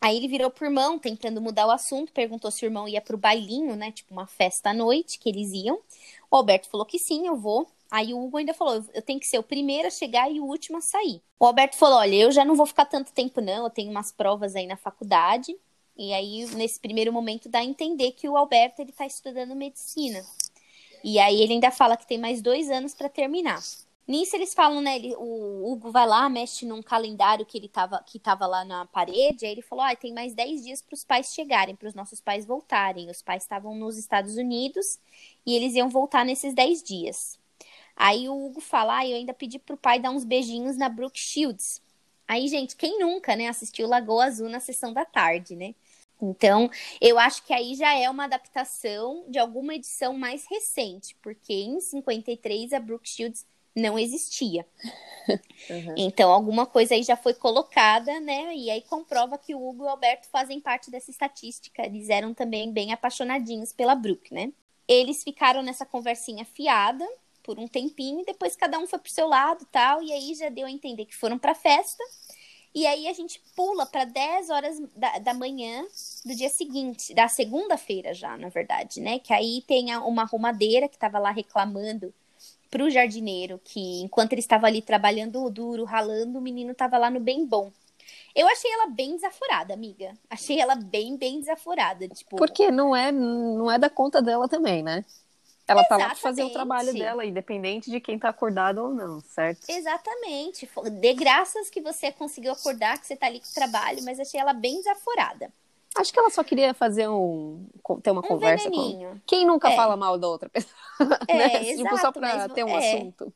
Aí 0.00 0.16
ele 0.16 0.28
virou 0.28 0.50
pro 0.50 0.66
irmão, 0.66 0.98
tentando 0.98 1.40
mudar 1.40 1.66
o 1.66 1.70
assunto, 1.70 2.12
perguntou 2.12 2.50
se 2.50 2.64
o 2.64 2.66
irmão 2.66 2.88
ia 2.88 3.00
pro 3.00 3.18
bailinho, 3.18 3.74
né? 3.74 3.90
Tipo 3.90 4.12
uma 4.12 4.26
festa 4.26 4.70
à 4.70 4.74
noite 4.74 5.18
que 5.18 5.28
eles 5.28 5.52
iam. 5.52 5.80
O 6.30 6.36
Alberto 6.36 6.68
falou 6.68 6.86
que 6.86 6.98
sim, 6.98 7.26
eu 7.26 7.36
vou. 7.36 7.66
Aí 7.90 8.12
o 8.14 8.22
Hugo 8.22 8.36
ainda 8.36 8.54
falou: 8.54 8.84
eu 8.94 9.02
tenho 9.02 9.18
que 9.18 9.26
ser 9.26 9.38
o 9.38 9.42
primeiro 9.42 9.88
a 9.88 9.90
chegar 9.90 10.30
e 10.30 10.40
o 10.40 10.44
último 10.44 10.78
a 10.78 10.80
sair. 10.80 11.20
O 11.38 11.46
Alberto 11.46 11.76
falou: 11.76 11.98
olha, 11.98 12.14
eu 12.14 12.30
já 12.30 12.44
não 12.44 12.54
vou 12.54 12.66
ficar 12.66 12.84
tanto 12.84 13.12
tempo, 13.12 13.40
não. 13.40 13.64
Eu 13.64 13.70
tenho 13.70 13.90
umas 13.90 14.12
provas 14.12 14.54
aí 14.54 14.66
na 14.66 14.76
faculdade. 14.76 15.56
E 15.96 16.12
aí, 16.12 16.46
nesse 16.54 16.78
primeiro 16.78 17.12
momento, 17.12 17.48
dá 17.48 17.58
a 17.58 17.64
entender 17.64 18.12
que 18.12 18.28
o 18.28 18.36
Alberto 18.36 18.80
ele 18.80 18.92
tá 18.92 19.04
estudando 19.06 19.56
medicina. 19.56 20.24
E 21.02 21.18
aí 21.18 21.40
ele 21.40 21.54
ainda 21.54 21.70
fala 21.70 21.96
que 21.96 22.06
tem 22.06 22.18
mais 22.18 22.42
dois 22.42 22.70
anos 22.70 22.94
para 22.94 23.08
terminar. 23.08 23.60
Nisso 24.08 24.34
eles 24.36 24.54
falam, 24.54 24.80
né? 24.80 24.96
ele- 24.96 25.14
o 25.16 25.70
Hugo 25.70 25.90
vai 25.92 26.06
lá, 26.06 26.28
mexe 26.30 26.64
num 26.64 26.82
calendário 26.82 27.44
que 27.44 27.58
ele 27.58 27.68
tava, 27.68 28.02
que 28.06 28.18
tava 28.18 28.46
lá 28.46 28.64
na 28.64 28.86
parede. 28.86 29.44
Aí 29.44 29.52
ele 29.52 29.62
falou: 29.62 29.84
ah, 29.84 29.94
tem 29.94 30.14
mais 30.14 30.34
10 30.34 30.64
dias 30.64 30.80
para 30.82 30.94
os 30.94 31.04
pais 31.04 31.32
chegarem, 31.34 31.76
para 31.76 31.88
os 31.88 31.94
nossos 31.94 32.20
pais 32.20 32.46
voltarem. 32.46 33.10
Os 33.10 33.20
pais 33.22 33.42
estavam 33.42 33.74
nos 33.74 33.98
Estados 33.98 34.36
Unidos 34.36 34.98
e 35.44 35.54
eles 35.54 35.74
iam 35.74 35.90
voltar 35.90 36.24
nesses 36.24 36.54
10 36.54 36.82
dias. 36.82 37.38
Aí 37.96 38.28
o 38.28 38.46
Hugo 38.46 38.60
fala: 38.60 38.98
ah, 38.98 39.06
eu 39.08 39.16
ainda 39.16 39.34
pedi 39.34 39.58
pro 39.58 39.76
pai 39.76 40.00
dar 40.00 40.10
uns 40.10 40.24
beijinhos 40.24 40.76
na 40.76 40.88
Brooke 40.88 41.20
Shields. 41.20 41.82
Aí, 42.28 42.48
gente, 42.48 42.76
quem 42.76 42.98
nunca, 43.00 43.36
né, 43.36 43.48
assistiu 43.48 43.88
Lagoa 43.88 44.26
Azul 44.26 44.48
na 44.48 44.60
sessão 44.60 44.92
da 44.92 45.04
tarde, 45.04 45.56
né? 45.56 45.74
Então, 46.20 46.70
eu 47.00 47.18
acho 47.18 47.44
que 47.44 47.52
aí 47.52 47.74
já 47.76 47.94
é 47.94 48.10
uma 48.10 48.24
adaptação 48.24 49.24
de 49.28 49.38
alguma 49.38 49.74
edição 49.74 50.14
mais 50.18 50.46
recente, 50.50 51.16
porque 51.22 51.52
em 51.54 51.80
53 51.80 52.72
a 52.72 52.80
Brooke 52.80 53.08
Shields 53.08 53.46
não 53.78 53.98
existia. 53.98 54.66
Uhum. 55.68 55.94
Então, 55.96 56.32
alguma 56.32 56.64
coisa 56.64 56.94
aí 56.94 57.02
já 57.02 57.16
foi 57.16 57.34
colocada, 57.34 58.18
né? 58.20 58.54
E 58.54 58.70
aí 58.70 58.80
comprova 58.82 59.36
que 59.36 59.54
o 59.54 59.68
Hugo 59.68 59.84
e 59.84 59.86
o 59.86 59.88
Alberto 59.90 60.26
fazem 60.28 60.60
parte 60.60 60.90
dessa 60.90 61.10
estatística. 61.10 61.84
Eles 61.84 62.08
eram 62.08 62.32
também 62.32 62.72
bem 62.72 62.92
apaixonadinhos 62.92 63.72
pela 63.72 63.94
Brooke, 63.94 64.32
né? 64.32 64.52
Eles 64.86 65.22
ficaram 65.22 65.62
nessa 65.62 65.84
conversinha 65.84 66.44
fiada 66.44 67.06
por 67.42 67.58
um 67.58 67.68
tempinho 67.68 68.20
e 68.20 68.24
depois 68.24 68.56
cada 68.56 68.78
um 68.78 68.86
foi 68.86 68.98
pro 68.98 69.10
seu 69.10 69.28
lado 69.28 69.62
e 69.62 69.66
tal. 69.66 70.02
E 70.02 70.12
aí 70.12 70.34
já 70.34 70.48
deu 70.48 70.66
a 70.66 70.70
entender 70.70 71.04
que 71.04 71.14
foram 71.14 71.38
pra 71.38 71.54
festa. 71.54 72.02
E 72.74 72.86
aí 72.86 73.08
a 73.08 73.12
gente 73.12 73.42
pula 73.56 73.86
para 73.86 74.04
10 74.04 74.50
horas 74.50 74.78
da, 74.94 75.18
da 75.18 75.34
manhã 75.34 75.84
do 76.24 76.34
dia 76.34 76.48
seguinte, 76.48 77.14
da 77.14 77.26
segunda-feira 77.26 78.14
já, 78.14 78.36
na 78.36 78.48
verdade, 78.48 79.00
né? 79.00 79.18
Que 79.18 79.32
aí 79.32 79.62
tem 79.66 79.94
uma 79.96 80.22
arrumadeira 80.22 80.88
que 80.88 80.96
estava 80.96 81.18
lá 81.18 81.30
reclamando 81.30 82.14
pro 82.70 82.90
jardineiro 82.90 83.60
que 83.64 84.02
enquanto 84.02 84.32
ele 84.32 84.40
estava 84.40 84.66
ali 84.66 84.82
trabalhando 84.82 85.48
duro, 85.50 85.84
ralando, 85.84 86.38
o 86.38 86.42
menino 86.42 86.72
estava 86.72 86.98
lá 86.98 87.10
no 87.10 87.20
bem 87.20 87.46
bom. 87.46 87.70
Eu 88.34 88.46
achei 88.48 88.70
ela 88.72 88.86
bem 88.86 89.16
desaforada, 89.16 89.74
amiga. 89.74 90.12
Achei 90.30 90.60
ela 90.60 90.76
bem, 90.76 91.16
bem 91.16 91.40
desaforada, 91.40 92.08
tipo. 92.08 92.36
Porque 92.36 92.70
não 92.70 92.94
é, 92.94 93.10
não 93.10 93.70
é 93.70 93.78
da 93.78 93.90
conta 93.90 94.22
dela 94.22 94.48
também, 94.48 94.82
né? 94.82 95.04
Ela 95.66 95.80
Exatamente. 95.80 95.88
tá 95.88 95.96
lá 95.96 96.14
pra 96.14 96.16
fazer 96.16 96.44
o 96.44 96.50
trabalho 96.50 96.94
dela, 96.94 97.26
independente 97.26 97.90
de 97.90 98.00
quem 98.00 98.18
tá 98.18 98.30
acordado 98.30 98.78
ou 98.78 98.88
não, 98.88 99.20
certo? 99.20 99.68
Exatamente. 99.68 100.68
De 100.98 101.12
graças 101.12 101.68
que 101.68 101.82
você 101.82 102.10
conseguiu 102.10 102.52
acordar, 102.52 102.98
que 102.98 103.06
você 103.06 103.14
tá 103.14 103.26
ali 103.26 103.40
com 103.40 103.48
o 103.48 103.54
trabalho, 103.54 104.02
mas 104.02 104.18
achei 104.18 104.40
ela 104.40 104.54
bem 104.54 104.76
desaforada. 104.78 105.52
Acho 105.96 106.12
que 106.12 106.18
ela 106.18 106.30
só 106.30 106.44
queria 106.44 106.74
fazer 106.74 107.08
um. 107.08 107.66
ter 108.02 108.10
uma 108.10 108.20
um 108.20 108.28
conversa 108.28 108.68
veneninho. 108.68 109.10
com. 109.10 109.20
Quem 109.26 109.46
nunca 109.46 109.70
é. 109.70 109.76
fala 109.76 109.96
mal 109.96 110.18
da 110.18 110.28
outra 110.28 110.48
pessoa? 110.48 110.74
É, 111.26 111.34
né? 111.36 111.68
exato, 111.70 111.82
tipo, 111.82 111.98
só 111.98 112.12
pra 112.12 112.48
ter 112.48 112.64
um 112.64 112.78
é. 112.78 112.94
assunto. 112.94 113.32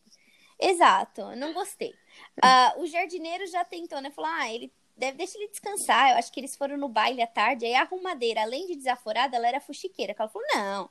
Exato, 0.60 1.34
não 1.36 1.52
gostei. 1.52 1.92
Uh, 2.38 2.82
o 2.82 2.86
jardineiro 2.86 3.46
já 3.48 3.64
tentou, 3.64 4.00
né? 4.00 4.12
Falou, 4.12 4.30
ah, 4.32 4.52
ele 4.52 4.72
deve 4.96 5.18
deixar 5.18 5.38
ele 5.38 5.48
descansar. 5.48 6.12
Eu 6.12 6.18
acho 6.18 6.32
que 6.32 6.38
eles 6.38 6.54
foram 6.54 6.76
no 6.76 6.88
baile 6.88 7.20
à 7.20 7.26
tarde. 7.26 7.64
Aí 7.64 7.74
a 7.74 7.82
arrumadeira, 7.82 8.42
além 8.42 8.66
de 8.66 8.76
desaforada, 8.76 9.36
ela 9.36 9.48
era 9.48 9.60
fuxiqueira. 9.60 10.14
ela 10.16 10.28
falou, 10.28 10.46
não, 10.54 10.90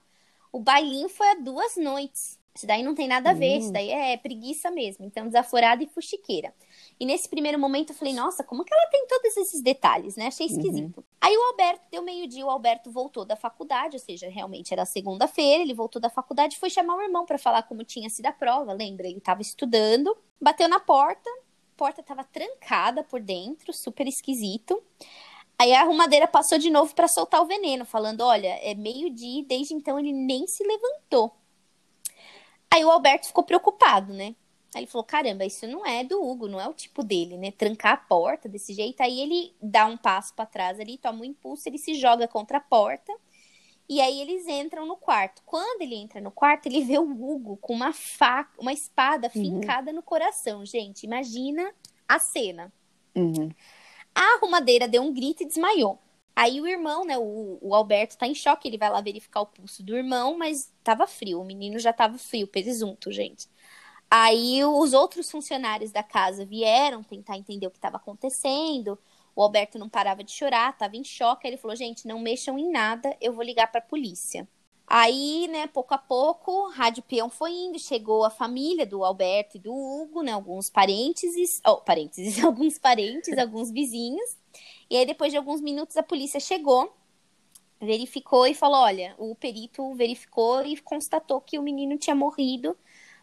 o 0.51 0.59
bailinho 0.59 1.07
foi 1.07 1.27
há 1.27 1.35
duas 1.35 1.77
noites. 1.77 2.39
Isso 2.53 2.67
daí 2.67 2.83
não 2.83 2.93
tem 2.93 3.07
nada 3.07 3.29
a 3.29 3.33
ver, 3.33 3.59
isso 3.59 3.69
hum. 3.69 3.71
daí 3.71 3.89
é 3.89 4.17
preguiça 4.17 4.69
mesmo. 4.69 5.05
Então, 5.05 5.25
desaforada 5.25 5.81
e 5.83 5.87
fuxiqueira. 5.87 6.53
E 7.01 7.05
nesse 7.05 7.27
primeiro 7.27 7.57
momento 7.57 7.89
eu 7.89 7.95
falei, 7.95 8.13
nossa, 8.13 8.43
como 8.43 8.63
que 8.63 8.71
ela 8.71 8.87
tem 8.91 9.07
todos 9.07 9.35
esses 9.35 9.59
detalhes, 9.59 10.15
né? 10.15 10.27
Achei 10.27 10.45
esquisito. 10.45 10.99
Uhum. 10.99 11.03
Aí 11.19 11.35
o 11.35 11.43
Alberto, 11.45 11.81
deu 11.89 12.03
meio-dia, 12.03 12.45
o 12.45 12.49
Alberto 12.51 12.91
voltou 12.91 13.25
da 13.25 13.35
faculdade, 13.35 13.95
ou 13.95 13.99
seja, 13.99 14.29
realmente 14.29 14.71
era 14.71 14.85
segunda-feira, 14.85 15.63
ele 15.63 15.73
voltou 15.73 15.99
da 15.99 16.11
faculdade 16.11 16.57
e 16.57 16.59
foi 16.59 16.69
chamar 16.69 16.95
o 16.95 17.01
irmão 17.01 17.25
para 17.25 17.39
falar 17.39 17.63
como 17.63 17.83
tinha 17.83 18.07
sido 18.07 18.27
a 18.27 18.31
prova, 18.31 18.71
lembra? 18.71 19.07
Ele 19.07 19.17
estava 19.17 19.41
estudando, 19.41 20.15
bateu 20.39 20.69
na 20.69 20.79
porta, 20.79 21.27
a 21.27 21.75
porta 21.75 22.01
estava 22.01 22.23
trancada 22.23 23.03
por 23.03 23.19
dentro, 23.19 23.73
super 23.73 24.07
esquisito. 24.07 24.79
Aí 25.57 25.73
a 25.73 25.81
arrumadeira 25.81 26.27
passou 26.27 26.59
de 26.59 26.69
novo 26.69 26.93
para 26.93 27.07
soltar 27.07 27.41
o 27.41 27.47
veneno, 27.47 27.83
falando: 27.83 28.21
olha, 28.21 28.59
é 28.61 28.75
meio-dia, 28.75 29.43
desde 29.47 29.73
então 29.73 29.97
ele 29.97 30.13
nem 30.13 30.45
se 30.45 30.63
levantou. 30.63 31.35
Aí 32.69 32.85
o 32.85 32.91
Alberto 32.91 33.25
ficou 33.25 33.43
preocupado, 33.43 34.13
né? 34.13 34.35
Aí 34.73 34.83
ele 34.83 34.87
falou: 34.87 35.03
caramba, 35.03 35.45
isso 35.45 35.67
não 35.67 35.85
é 35.85 36.03
do 36.03 36.23
Hugo, 36.23 36.47
não 36.47 36.59
é 36.59 36.67
o 36.67 36.73
tipo 36.73 37.03
dele, 37.03 37.37
né? 37.37 37.51
Trancar 37.51 37.93
a 37.93 37.97
porta 37.97 38.47
desse 38.47 38.73
jeito. 38.73 39.01
Aí 39.01 39.19
ele 39.19 39.53
dá 39.61 39.85
um 39.85 39.97
passo 39.97 40.33
para 40.33 40.45
trás 40.45 40.79
ali, 40.79 40.97
toma 40.97 41.21
um 41.21 41.25
impulso, 41.25 41.67
ele 41.67 41.77
se 41.77 41.93
joga 41.95 42.27
contra 42.27 42.57
a 42.57 42.61
porta. 42.61 43.13
E 43.89 43.99
aí 43.99 44.21
eles 44.21 44.47
entram 44.47 44.85
no 44.85 44.95
quarto. 44.95 45.41
Quando 45.45 45.81
ele 45.81 45.95
entra 45.95 46.21
no 46.21 46.31
quarto, 46.31 46.67
ele 46.67 46.81
vê 46.81 46.97
o 46.97 47.11
Hugo 47.11 47.57
com 47.57 47.73
uma 47.73 47.91
faca, 47.91 48.61
uma 48.61 48.71
espada 48.71 49.29
uhum. 49.35 49.41
fincada 49.43 49.91
no 49.91 50.01
coração. 50.01 50.65
Gente, 50.65 51.03
imagina 51.03 51.73
a 52.07 52.17
cena. 52.17 52.71
Uhum. 53.13 53.49
A 54.15 54.35
arrumadeira 54.35 54.87
deu 54.87 55.01
um 55.01 55.13
grito 55.13 55.43
e 55.43 55.45
desmaiou. 55.45 55.99
Aí 56.33 56.61
o 56.61 56.67
irmão, 56.67 57.03
né, 57.03 57.17
o, 57.17 57.57
o, 57.61 57.75
Alberto 57.75 58.17
tá 58.17 58.25
em 58.25 58.33
choque, 58.33 58.67
ele 58.67 58.77
vai 58.77 58.89
lá 58.89 59.01
verificar 59.01 59.41
o 59.41 59.45
pulso 59.45 59.83
do 59.83 59.95
irmão, 59.95 60.37
mas 60.37 60.71
tava 60.81 61.05
frio, 61.05 61.41
o 61.41 61.45
menino 61.45 61.77
já 61.77 61.91
tava 61.91 62.17
frio, 62.17 62.47
presunto, 62.47 63.11
gente. 63.11 63.49
Aí 64.13 64.61
os 64.65 64.91
outros 64.91 65.31
funcionários 65.31 65.89
da 65.89 66.03
casa 66.03 66.45
vieram 66.45 67.01
tentar 67.01 67.37
entender 67.37 67.67
o 67.67 67.71
que 67.71 67.77
estava 67.77 67.95
acontecendo. 67.95 68.99
O 69.33 69.41
Alberto 69.41 69.79
não 69.79 69.87
parava 69.87 70.21
de 70.21 70.33
chorar, 70.33 70.77
tava 70.77 70.97
em 70.97 71.03
choque. 71.03 71.47
Ele 71.47 71.55
falou: 71.55 71.77
"Gente, 71.77 72.05
não 72.05 72.19
mexam 72.19 72.59
em 72.59 72.69
nada, 72.69 73.15
eu 73.21 73.31
vou 73.33 73.41
ligar 73.43 73.71
para 73.71 73.79
a 73.79 73.83
polícia". 73.83 74.45
Aí, 74.85 75.47
né, 75.47 75.67
pouco 75.67 75.93
a 75.93 75.97
pouco, 75.97 76.67
Rádio 76.71 77.01
Peão 77.03 77.29
foi 77.29 77.51
indo, 77.51 77.79
chegou 77.79 78.25
a 78.25 78.29
família 78.29 78.85
do 78.85 79.05
Alberto 79.05 79.55
e 79.55 79.59
do 79.61 79.73
Hugo, 79.73 80.21
né, 80.21 80.33
alguns 80.33 80.69
parentes, 80.69 81.61
oh, 81.65 81.77
parentes, 81.77 82.37
alguns 82.43 82.77
parentes, 82.77 83.37
alguns 83.37 83.71
vizinhos. 83.71 84.37
E 84.89 84.97
aí, 84.97 85.05
depois 85.05 85.31
de 85.31 85.37
alguns 85.37 85.61
minutos, 85.61 85.95
a 85.95 86.03
polícia 86.03 86.41
chegou, 86.41 86.93
verificou 87.79 88.45
e 88.47 88.53
falou: 88.53 88.81
olha, 88.81 89.15
o 89.17 89.33
perito 89.35 89.93
verificou 89.95 90.65
e 90.65 90.77
constatou 90.81 91.39
que 91.39 91.57
o 91.57 91.63
menino 91.63 91.97
tinha 91.97 92.15
morrido 92.15 92.77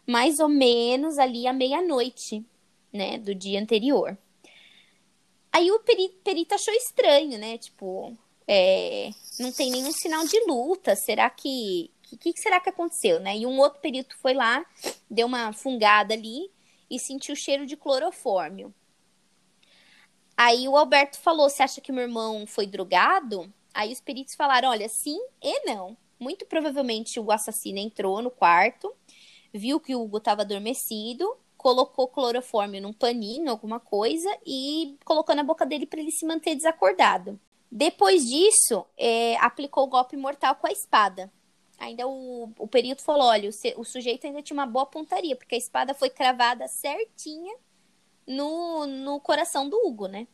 mais 0.09 0.39
ou 0.41 0.49
menos 0.49 1.19
ali 1.19 1.47
à 1.47 1.53
meia-noite, 1.53 2.43
né, 2.91 3.19
do 3.19 3.35
dia 3.35 3.61
anterior. 3.61 4.17
Aí 5.53 5.71
o 5.71 5.81
perito, 5.81 6.55
achou 6.55 6.73
estranho, 6.73 7.39
né, 7.39 7.59
tipo, 7.59 8.17
é, 8.49 9.11
não 9.39 9.53
tem 9.53 9.71
nenhum 9.71 9.93
sinal 9.93 10.25
de 10.27 10.41
luta. 10.47 10.97
Será 10.97 11.29
que. 11.29 11.91
Que, 12.03 12.17
que, 12.17 12.41
será 12.41 12.59
que 12.59 12.71
aconteceu, 12.71 13.21
né? 13.21 13.37
E 13.37 13.45
um 13.45 13.59
outro 13.59 13.83
perito 13.83 14.17
foi 14.17 14.33
lá, 14.33 14.65
deu 15.11 15.27
uma 15.27 15.53
fungada 15.53 16.15
ali 16.15 16.51
e 16.91 16.99
sentiu 16.99 17.35
o 17.35 17.37
cheiro 17.37 17.67
de 17.67 17.77
clorofórmio. 17.77 18.75
Aí 20.35 20.67
o 20.67 20.75
Alberto 20.75 21.19
falou: 21.19 21.51
Você 21.51 21.63
acha 21.63 21.83
que 21.83 21.93
meu 21.93 22.05
irmão 22.05 22.47
foi 22.47 22.67
drogado? 22.67 23.53
Aí 23.75 23.93
os 23.93 24.01
peritos 24.01 24.35
falaram: 24.35 24.71
Olha, 24.71 24.89
sim 24.89 25.21
e 25.43 25.67
não. 25.67 25.95
Muito 26.19 26.47
provavelmente 26.47 27.21
o 27.21 27.31
assassino 27.31 27.79
entrou 27.79 28.23
no 28.23 28.31
quarto, 28.31 28.91
viu 29.53 29.81
que 29.81 29.95
o 29.95 30.03
Hugo 30.03 30.19
estava 30.19 30.43
adormecido, 30.43 31.37
colocou 31.57 32.09
clorofórmio 32.09 32.81
num 32.81 32.93
paninho, 32.93 33.51
alguma 33.51 33.81
coisa, 33.81 34.29
e 34.47 34.97
colocou 35.05 35.35
na 35.35 35.43
boca 35.43 35.67
dele 35.67 35.87
para 35.87 36.01
ele 36.01 36.13
se 36.13 36.25
manter 36.25 36.55
desacordado. 36.55 37.39
Depois 37.71 38.25
disso, 38.27 38.87
é, 38.97 39.37
aplicou 39.39 39.85
o 39.85 39.89
golpe 39.89 40.17
mortal 40.17 40.55
com 40.55 40.67
a 40.67 40.73
espada. 40.73 41.31
Ainda 41.79 42.07
o, 42.07 42.51
o 42.59 42.67
perito 42.67 43.03
falou: 43.03 43.29
olha, 43.29 43.51
o, 43.51 43.81
o, 43.81 43.85
sujeito 43.85 44.27
ainda 44.27 44.43
tinha 44.43 44.57
uma 44.57 44.67
boa 44.67 44.87
pontaria, 44.87 45.37
porque 45.37 45.55
a 45.55 45.59
espada 45.59 45.95
foi 45.95 46.11
cravada 46.11 46.67
certinha 46.67 47.55
no, 48.27 48.87
no 48.87 49.21
coração 49.21 49.69
do 49.69 49.77
Hugo, 49.87 50.07
né? 50.07 50.27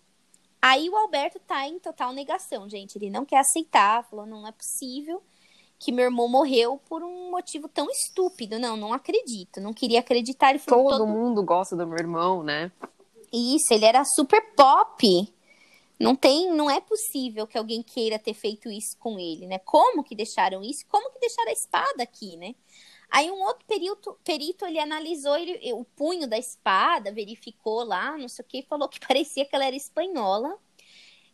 Aí 0.62 0.88
o 0.88 0.96
Alberto 0.96 1.38
tá 1.40 1.66
em 1.68 1.78
total 1.78 2.12
negação, 2.12 2.68
gente. 2.68 2.96
Ele 2.96 3.10
não 3.10 3.24
quer 3.24 3.38
aceitar, 3.38 4.04
falou: 4.04 4.26
não 4.26 4.46
é 4.46 4.52
possível 4.52 5.22
que 5.84 5.92
meu 5.92 6.06
irmão 6.06 6.26
morreu 6.26 6.80
por 6.88 7.02
um 7.02 7.30
motivo 7.30 7.68
tão 7.68 7.90
estúpido. 7.90 8.58
Não, 8.58 8.74
não 8.74 8.94
acredito. 8.94 9.60
Não 9.60 9.74
queria 9.74 10.00
acreditar. 10.00 10.58
Falou, 10.58 10.88
todo, 10.88 10.98
todo 10.98 11.06
mundo 11.06 11.42
gosta 11.42 11.76
do 11.76 11.86
meu 11.86 11.98
irmão, 11.98 12.42
né? 12.42 12.72
Isso, 13.30 13.74
ele 13.74 13.84
era 13.84 14.02
super 14.02 14.40
pop. 14.54 15.30
Não 16.00 16.16
tem, 16.16 16.50
não 16.50 16.70
é 16.70 16.80
possível 16.80 17.46
que 17.46 17.58
alguém 17.58 17.82
queira 17.82 18.18
ter 18.18 18.32
feito 18.32 18.70
isso 18.70 18.96
com 18.98 19.18
ele, 19.18 19.46
né? 19.46 19.58
Como 19.58 20.02
que 20.02 20.16
deixaram 20.16 20.62
isso? 20.62 20.86
Como 20.88 21.12
que 21.12 21.20
deixaram 21.20 21.50
a 21.50 21.52
espada 21.52 22.02
aqui, 22.02 22.36
né? 22.38 22.54
Aí 23.10 23.30
um 23.30 23.42
outro 23.42 23.64
perito, 23.66 24.18
perito 24.24 24.64
ele 24.64 24.78
analisou 24.78 25.36
ele, 25.36 25.72
o 25.74 25.84
punho 25.84 26.26
da 26.26 26.38
espada, 26.38 27.12
verificou 27.12 27.84
lá, 27.84 28.16
não 28.16 28.28
sei 28.28 28.42
o 28.42 28.48
que, 28.48 28.62
falou 28.62 28.88
que 28.88 28.98
parecia 29.06 29.44
que 29.44 29.54
ela 29.54 29.66
era 29.66 29.76
espanhola, 29.76 30.58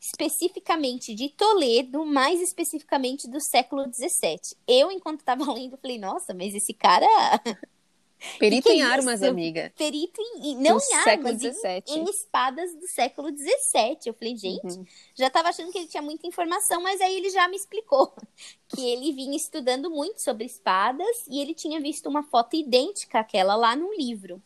especificamente 0.01 1.15
de 1.15 1.29
Toledo, 1.29 2.07
mais 2.07 2.41
especificamente 2.41 3.29
do 3.29 3.41
século 3.41 3.85
XVII. 3.85 4.57
Eu, 4.67 4.91
enquanto 4.91 5.21
estava 5.21 5.45
lendo, 5.53 5.77
falei, 5.77 5.99
nossa, 5.99 6.33
mas 6.33 6.55
esse 6.55 6.73
cara 6.73 7.07
Perito 8.39 8.69
em 8.69 8.81
é 8.81 8.85
armas, 8.85 9.23
amiga. 9.23 9.73
Perito 9.77 10.21
em. 10.21 10.57
Não 10.57 10.77
do 10.77 10.83
em 10.83 10.95
armas, 10.95 11.43
em, 11.43 11.83
em, 11.87 12.05
espadas 12.05 12.75
do 12.75 12.87
século 12.87 13.29
XVII. 13.29 13.99
Eu 14.07 14.15
falei, 14.15 14.37
gente, 14.37 14.77
uhum. 14.77 14.85
já 15.15 15.31
tava 15.31 15.49
achando 15.49 15.73
que 15.73 15.79
ele 15.79 15.87
tinha 15.87 16.03
muita 16.03 16.27
informação, 16.27 16.83
mas 16.83 17.01
aí 17.01 17.17
ele 17.17 17.31
já 17.31 17.49
me 17.49 17.57
explicou 17.57 18.13
que 18.69 18.91
ele 18.91 19.13
vinha 19.13 19.37
estudando 19.37 19.91
muito 19.91 20.21
sobre 20.21 20.45
espadas 20.45 21.25
e 21.29 21.41
ele 21.41 21.55
tinha 21.55 21.81
visto 21.81 22.09
uma 22.09 22.23
foto 22.23 22.57
idêntica 22.57 23.21
àquela 23.21 23.57
lá 23.57 23.75
no 23.75 23.93
livro. 23.95 24.43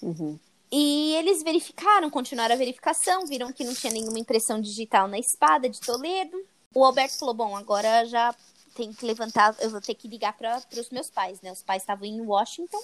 Uhum. 0.00 0.38
E 0.72 1.14
eles 1.16 1.42
verificaram, 1.42 2.08
continuaram 2.08 2.54
a 2.54 2.58
verificação, 2.58 3.26
viram 3.26 3.52
que 3.52 3.64
não 3.64 3.74
tinha 3.74 3.92
nenhuma 3.92 4.18
impressão 4.18 4.60
digital 4.60 5.08
na 5.08 5.18
espada 5.18 5.68
de 5.68 5.80
Toledo. 5.80 6.36
O 6.72 6.84
Alberto 6.84 7.18
falou: 7.18 7.34
bom, 7.34 7.56
agora 7.56 8.04
já 8.04 8.34
tenho 8.76 8.94
que 8.94 9.04
levantar, 9.04 9.56
eu 9.60 9.70
vou 9.70 9.80
ter 9.80 9.94
que 9.94 10.06
ligar 10.06 10.36
para 10.36 10.62
os 10.76 10.90
meus 10.90 11.10
pais, 11.10 11.40
né? 11.40 11.50
Os 11.50 11.62
pais 11.62 11.82
estavam 11.82 12.06
em 12.06 12.20
Washington. 12.20 12.80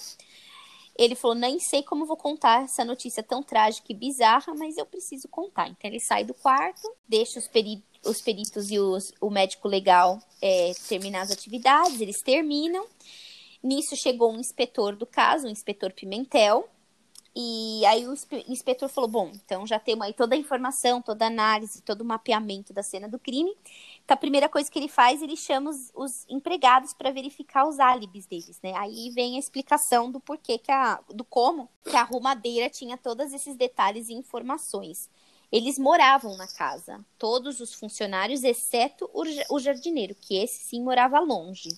Ele 0.99 1.15
falou: 1.15 1.37
nem 1.37 1.61
sei 1.61 1.83
como 1.83 2.07
vou 2.07 2.17
contar 2.17 2.65
essa 2.65 2.85
notícia 2.85 3.23
tão 3.23 3.41
trágica 3.41 3.87
e 3.91 3.95
bizarra, 3.95 4.53
mas 4.55 4.77
eu 4.77 4.87
preciso 4.87 5.29
contar. 5.29 5.69
Então 5.69 5.89
ele 5.89 6.01
sai 6.01 6.25
do 6.25 6.35
quarto, 6.35 6.93
deixa 7.09 7.39
os, 7.39 7.47
peri 7.47 7.85
os 8.05 8.21
peritos 8.21 8.71
e 8.71 8.81
os, 8.81 9.13
o 9.21 9.31
médico 9.31 9.69
legal 9.69 10.21
é, 10.43 10.73
terminar 10.89 11.23
as 11.23 11.31
atividades, 11.31 12.01
eles 12.01 12.21
terminam. 12.21 12.85
Nisso 13.63 13.97
chegou 13.97 14.33
um 14.33 14.41
inspetor 14.41 14.97
do 14.97 15.07
caso, 15.07 15.47
um 15.47 15.51
inspetor 15.51 15.93
Pimentel, 15.93 16.69
e 17.39 17.85
aí 17.85 18.09
o 18.09 18.15
inspetor 18.49 18.89
falou: 18.89 19.11
bom, 19.11 19.31
então 19.35 19.67
já 19.67 19.79
temos 19.79 20.07
aí 20.07 20.15
toda 20.15 20.35
a 20.35 20.39
informação, 20.39 21.03
toda 21.03 21.27
a 21.27 21.29
análise, 21.29 21.83
todo 21.83 22.01
o 22.01 22.05
mapeamento 22.05 22.73
da 22.73 22.83
cena 22.83 23.07
do 23.07 23.19
crime. 23.19 23.55
Então 24.03 24.15
a 24.15 24.17
primeira 24.17 24.49
coisa 24.49 24.71
que 24.71 24.79
ele 24.79 24.89
faz, 24.89 25.21
ele 25.21 25.37
chama 25.37 25.69
os, 25.69 25.93
os 25.95 26.25
empregados 26.31 26.95
para 26.95 27.11
verificar 27.11 27.69
os 27.69 27.79
álibis 27.79 28.25
deles, 28.27 28.59
né? 28.63 28.73
Aí 28.77 29.11
vem 29.11 29.37
a 29.37 29.39
explicação 29.39 30.11
do 30.11 30.19
porquê 30.19 30.57
que 30.57 30.73
a. 30.73 30.99
do 31.11 31.25
como 31.25 31.69
que 31.85 31.95
a 31.95 32.01
arrumadeira 32.01 32.71
tinha 32.71 32.97
todos 32.97 33.31
esses 33.35 33.55
detalhes 33.55 34.09
e 34.09 34.15
informações. 34.15 35.11
eles 35.53 35.79
moravam 35.79 36.37
na 36.37 36.49
casa, 36.49 37.05
todos 37.19 37.61
os 37.61 37.75
funcionários, 37.75 38.45
exceto 38.45 39.09
o 39.51 39.59
jardineiro, 39.61 40.15
que 40.15 40.37
esse 40.37 40.59
sim 40.65 40.83
morava 40.83 41.21
longe. 41.21 41.69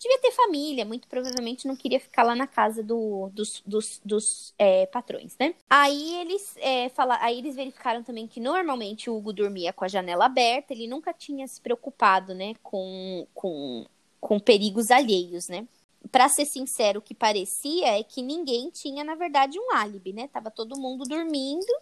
Devia 0.00 0.18
ter 0.18 0.30
família, 0.32 0.82
muito 0.82 1.06
provavelmente 1.06 1.68
não 1.68 1.76
queria 1.76 2.00
ficar 2.00 2.22
lá 2.22 2.34
na 2.34 2.46
casa 2.46 2.82
do, 2.82 3.28
dos, 3.34 3.62
dos, 3.66 4.00
dos 4.02 4.54
é, 4.58 4.86
patrões, 4.86 5.36
né? 5.38 5.54
Aí 5.68 6.14
eles, 6.22 6.56
é, 6.56 6.88
fala, 6.88 7.18
aí 7.20 7.38
eles 7.38 7.54
verificaram 7.54 8.02
também 8.02 8.26
que 8.26 8.40
normalmente 8.40 9.10
o 9.10 9.16
Hugo 9.16 9.30
dormia 9.30 9.74
com 9.74 9.84
a 9.84 9.88
janela 9.88 10.24
aberta, 10.24 10.72
ele 10.72 10.88
nunca 10.88 11.12
tinha 11.12 11.46
se 11.46 11.60
preocupado, 11.60 12.34
né, 12.34 12.54
com, 12.62 13.26
com, 13.34 13.84
com 14.18 14.40
perigos 14.40 14.90
alheios, 14.90 15.48
né? 15.48 15.68
Para 16.10 16.30
ser 16.30 16.46
sincero, 16.46 17.00
o 17.00 17.02
que 17.02 17.14
parecia 17.14 17.98
é 17.98 18.02
que 18.02 18.22
ninguém 18.22 18.70
tinha, 18.70 19.04
na 19.04 19.14
verdade, 19.14 19.58
um 19.60 19.70
álibi, 19.74 20.14
né? 20.14 20.28
Tava 20.28 20.50
todo 20.50 20.80
mundo 20.80 21.04
dormindo 21.04 21.72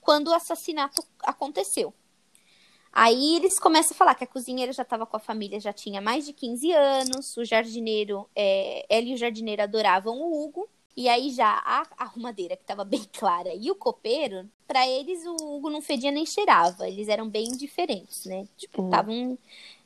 quando 0.00 0.28
o 0.28 0.34
assassinato 0.34 1.04
aconteceu. 1.22 1.92
Aí 2.92 3.36
eles 3.36 3.58
começam 3.58 3.94
a 3.94 3.98
falar 3.98 4.14
que 4.14 4.24
a 4.24 4.26
cozinheira 4.26 4.72
já 4.72 4.82
estava 4.82 5.06
com 5.06 5.16
a 5.16 5.20
família, 5.20 5.60
já 5.60 5.72
tinha 5.72 6.00
mais 6.00 6.26
de 6.26 6.32
15 6.32 6.72
anos, 6.72 7.36
o 7.36 7.44
jardineiro, 7.44 8.28
é, 8.34 8.84
ela 8.88 9.06
e 9.06 9.14
o 9.14 9.16
jardineiro 9.16 9.62
adoravam 9.62 10.20
o 10.20 10.44
Hugo, 10.44 10.68
e 10.96 11.08
aí 11.08 11.30
já 11.30 11.62
a 11.64 11.86
arrumadeira, 11.96 12.56
que 12.56 12.62
estava 12.62 12.84
bem 12.84 13.04
clara, 13.12 13.54
e 13.54 13.70
o 13.70 13.74
copeiro, 13.74 14.48
para 14.66 14.86
eles 14.88 15.24
o 15.24 15.56
Hugo 15.56 15.70
não 15.70 15.80
fedia 15.80 16.10
nem 16.10 16.26
cheirava, 16.26 16.88
eles 16.88 17.08
eram 17.08 17.28
bem 17.28 17.56
diferentes, 17.56 18.24
né? 18.24 18.46
Tipo, 18.56 18.84
estavam 18.84 19.14
hum. 19.14 19.38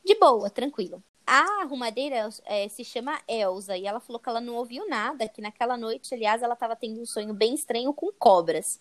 de 0.05 0.15
boa, 0.17 0.49
tranquilo. 0.49 1.03
A 1.27 1.63
arrumadeira 1.63 2.29
é, 2.45 2.69
se 2.69 2.85
chama 2.85 3.19
Elsa 3.27 3.77
e 3.79 3.87
ela 3.87 3.99
falou 3.99 4.21
que 4.21 4.29
ela 4.29 4.41
não 4.41 4.57
ouviu 4.57 4.87
nada, 4.89 5.27
que 5.27 5.41
naquela 5.41 5.77
noite, 5.77 6.15
aliás, 6.15 6.43
ela 6.43 6.53
estava 6.53 6.77
tendo 6.77 7.01
um 7.01 7.07
sonho 7.07 7.33
bem 7.33 7.55
estranho 7.55 7.95
com 7.95 8.13
cobras. 8.13 8.79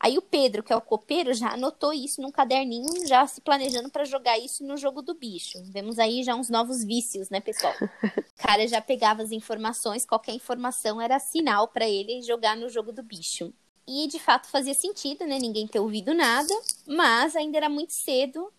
Aí 0.00 0.16
o 0.16 0.22
Pedro, 0.22 0.62
que 0.62 0.72
é 0.72 0.76
o 0.76 0.80
copeiro, 0.80 1.34
já 1.34 1.50
anotou 1.50 1.92
isso 1.92 2.22
num 2.22 2.32
caderninho, 2.32 3.06
já 3.06 3.26
se 3.26 3.42
planejando 3.42 3.90
para 3.90 4.06
jogar 4.06 4.38
isso 4.38 4.64
no 4.64 4.78
jogo 4.78 5.02
do 5.02 5.14
bicho. 5.14 5.62
Vemos 5.64 5.98
aí 5.98 6.22
já 6.22 6.34
uns 6.34 6.48
novos 6.48 6.82
vícios, 6.82 7.28
né, 7.28 7.40
pessoal? 7.40 7.74
O 8.40 8.42
cara 8.42 8.66
já 8.66 8.80
pegava 8.80 9.22
as 9.22 9.32
informações, 9.32 10.06
qualquer 10.06 10.32
informação 10.32 10.98
era 10.98 11.18
sinal 11.20 11.68
para 11.68 11.86
ele 11.86 12.22
jogar 12.22 12.56
no 12.56 12.70
jogo 12.70 12.90
do 12.90 13.02
bicho. 13.02 13.52
E 13.86 14.08
de 14.08 14.18
fato 14.18 14.48
fazia 14.48 14.72
sentido, 14.72 15.26
né, 15.26 15.38
ninguém 15.38 15.66
ter 15.66 15.78
ouvido 15.78 16.14
nada, 16.14 16.54
mas 16.86 17.36
ainda 17.36 17.58
era 17.58 17.68
muito 17.68 17.92
cedo 17.92 18.50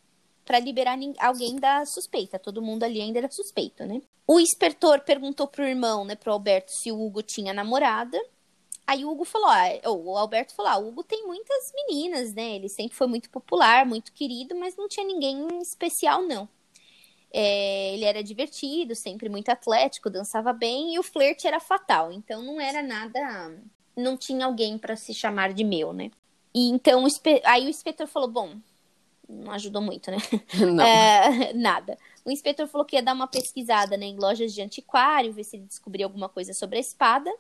para 0.46 0.60
liberar 0.60 1.00
alguém 1.18 1.56
da 1.56 1.84
suspeita. 1.84 2.38
Todo 2.38 2.62
mundo 2.62 2.84
ali 2.84 3.02
ainda 3.02 3.18
era 3.18 3.32
suspeito, 3.32 3.84
né? 3.86 4.02
O 4.28 4.40
inspetor 4.40 5.02
perguntou 5.02 5.48
pro 5.48 5.68
irmão, 5.68 6.06
né, 6.06 6.16
pro 6.16 6.32
Alberto, 6.32 6.72
se 6.72 6.92
o 6.92 7.02
Hugo 7.02 7.24
tinha 7.24 7.54
namorada. 7.54 8.22
Aí 8.92 9.06
o 9.06 9.10
Hugo 9.10 9.24
falou, 9.24 9.48
ah, 9.48 9.90
o 9.90 10.18
Alberto 10.18 10.54
falou, 10.54 10.70
ah, 10.70 10.78
o 10.78 10.90
Hugo 10.90 11.02
tem 11.02 11.26
muitas 11.26 11.72
meninas, 11.74 12.34
né? 12.34 12.58
Ele 12.58 12.68
sempre 12.68 12.94
foi 12.94 13.08
muito 13.08 13.30
popular, 13.30 13.86
muito 13.86 14.12
querido, 14.12 14.54
mas 14.54 14.76
não 14.76 14.90
tinha 14.90 15.06
ninguém 15.06 15.48
especial, 15.62 16.22
não. 16.24 16.46
É, 17.32 17.94
ele 17.94 18.04
era 18.04 18.22
divertido, 18.22 18.94
sempre 18.94 19.30
muito 19.30 19.48
atlético, 19.48 20.10
dançava 20.10 20.52
bem 20.52 20.94
e 20.94 21.00
o 21.00 21.04
flerte 21.04 21.48
era 21.48 21.62
fatal. 21.62 22.12
Então 22.12 22.44
não 22.44 22.60
era 22.60 22.82
nada, 22.82 23.58
não 23.96 24.18
tinha 24.18 24.46
alguém 24.46 24.78
para 24.78 24.98
se 24.98 25.14
chamar 25.14 25.54
de 25.54 25.64
meu, 25.64 25.94
né? 25.94 26.12
E 26.54 26.68
então 26.70 27.06
aí 27.46 27.68
o 27.68 27.70
inspetor 27.70 28.08
falou, 28.08 28.28
bom, 28.28 28.58
não 29.26 29.54
ajudou 29.54 29.82
muito, 29.82 30.12
né? 30.12 30.18
Não. 30.70 30.84
É, 30.86 31.54
nada. 31.54 31.98
O 32.26 32.30
inspetor 32.30 32.68
falou 32.68 32.86
que 32.86 32.98
ia 32.98 33.02
dar 33.02 33.14
uma 33.14 33.28
pesquisada 33.28 33.96
né, 33.96 34.08
em 34.08 34.18
lojas 34.18 34.54
de 34.54 34.62
antiquário, 34.62 35.32
ver 35.32 35.46
se 35.46 35.56
ele 35.56 35.64
descobria 35.64 36.06
alguma 36.06 36.28
coisa 36.28 36.54
sobre 36.54 36.76
a 36.76 36.82
espada 36.82 37.34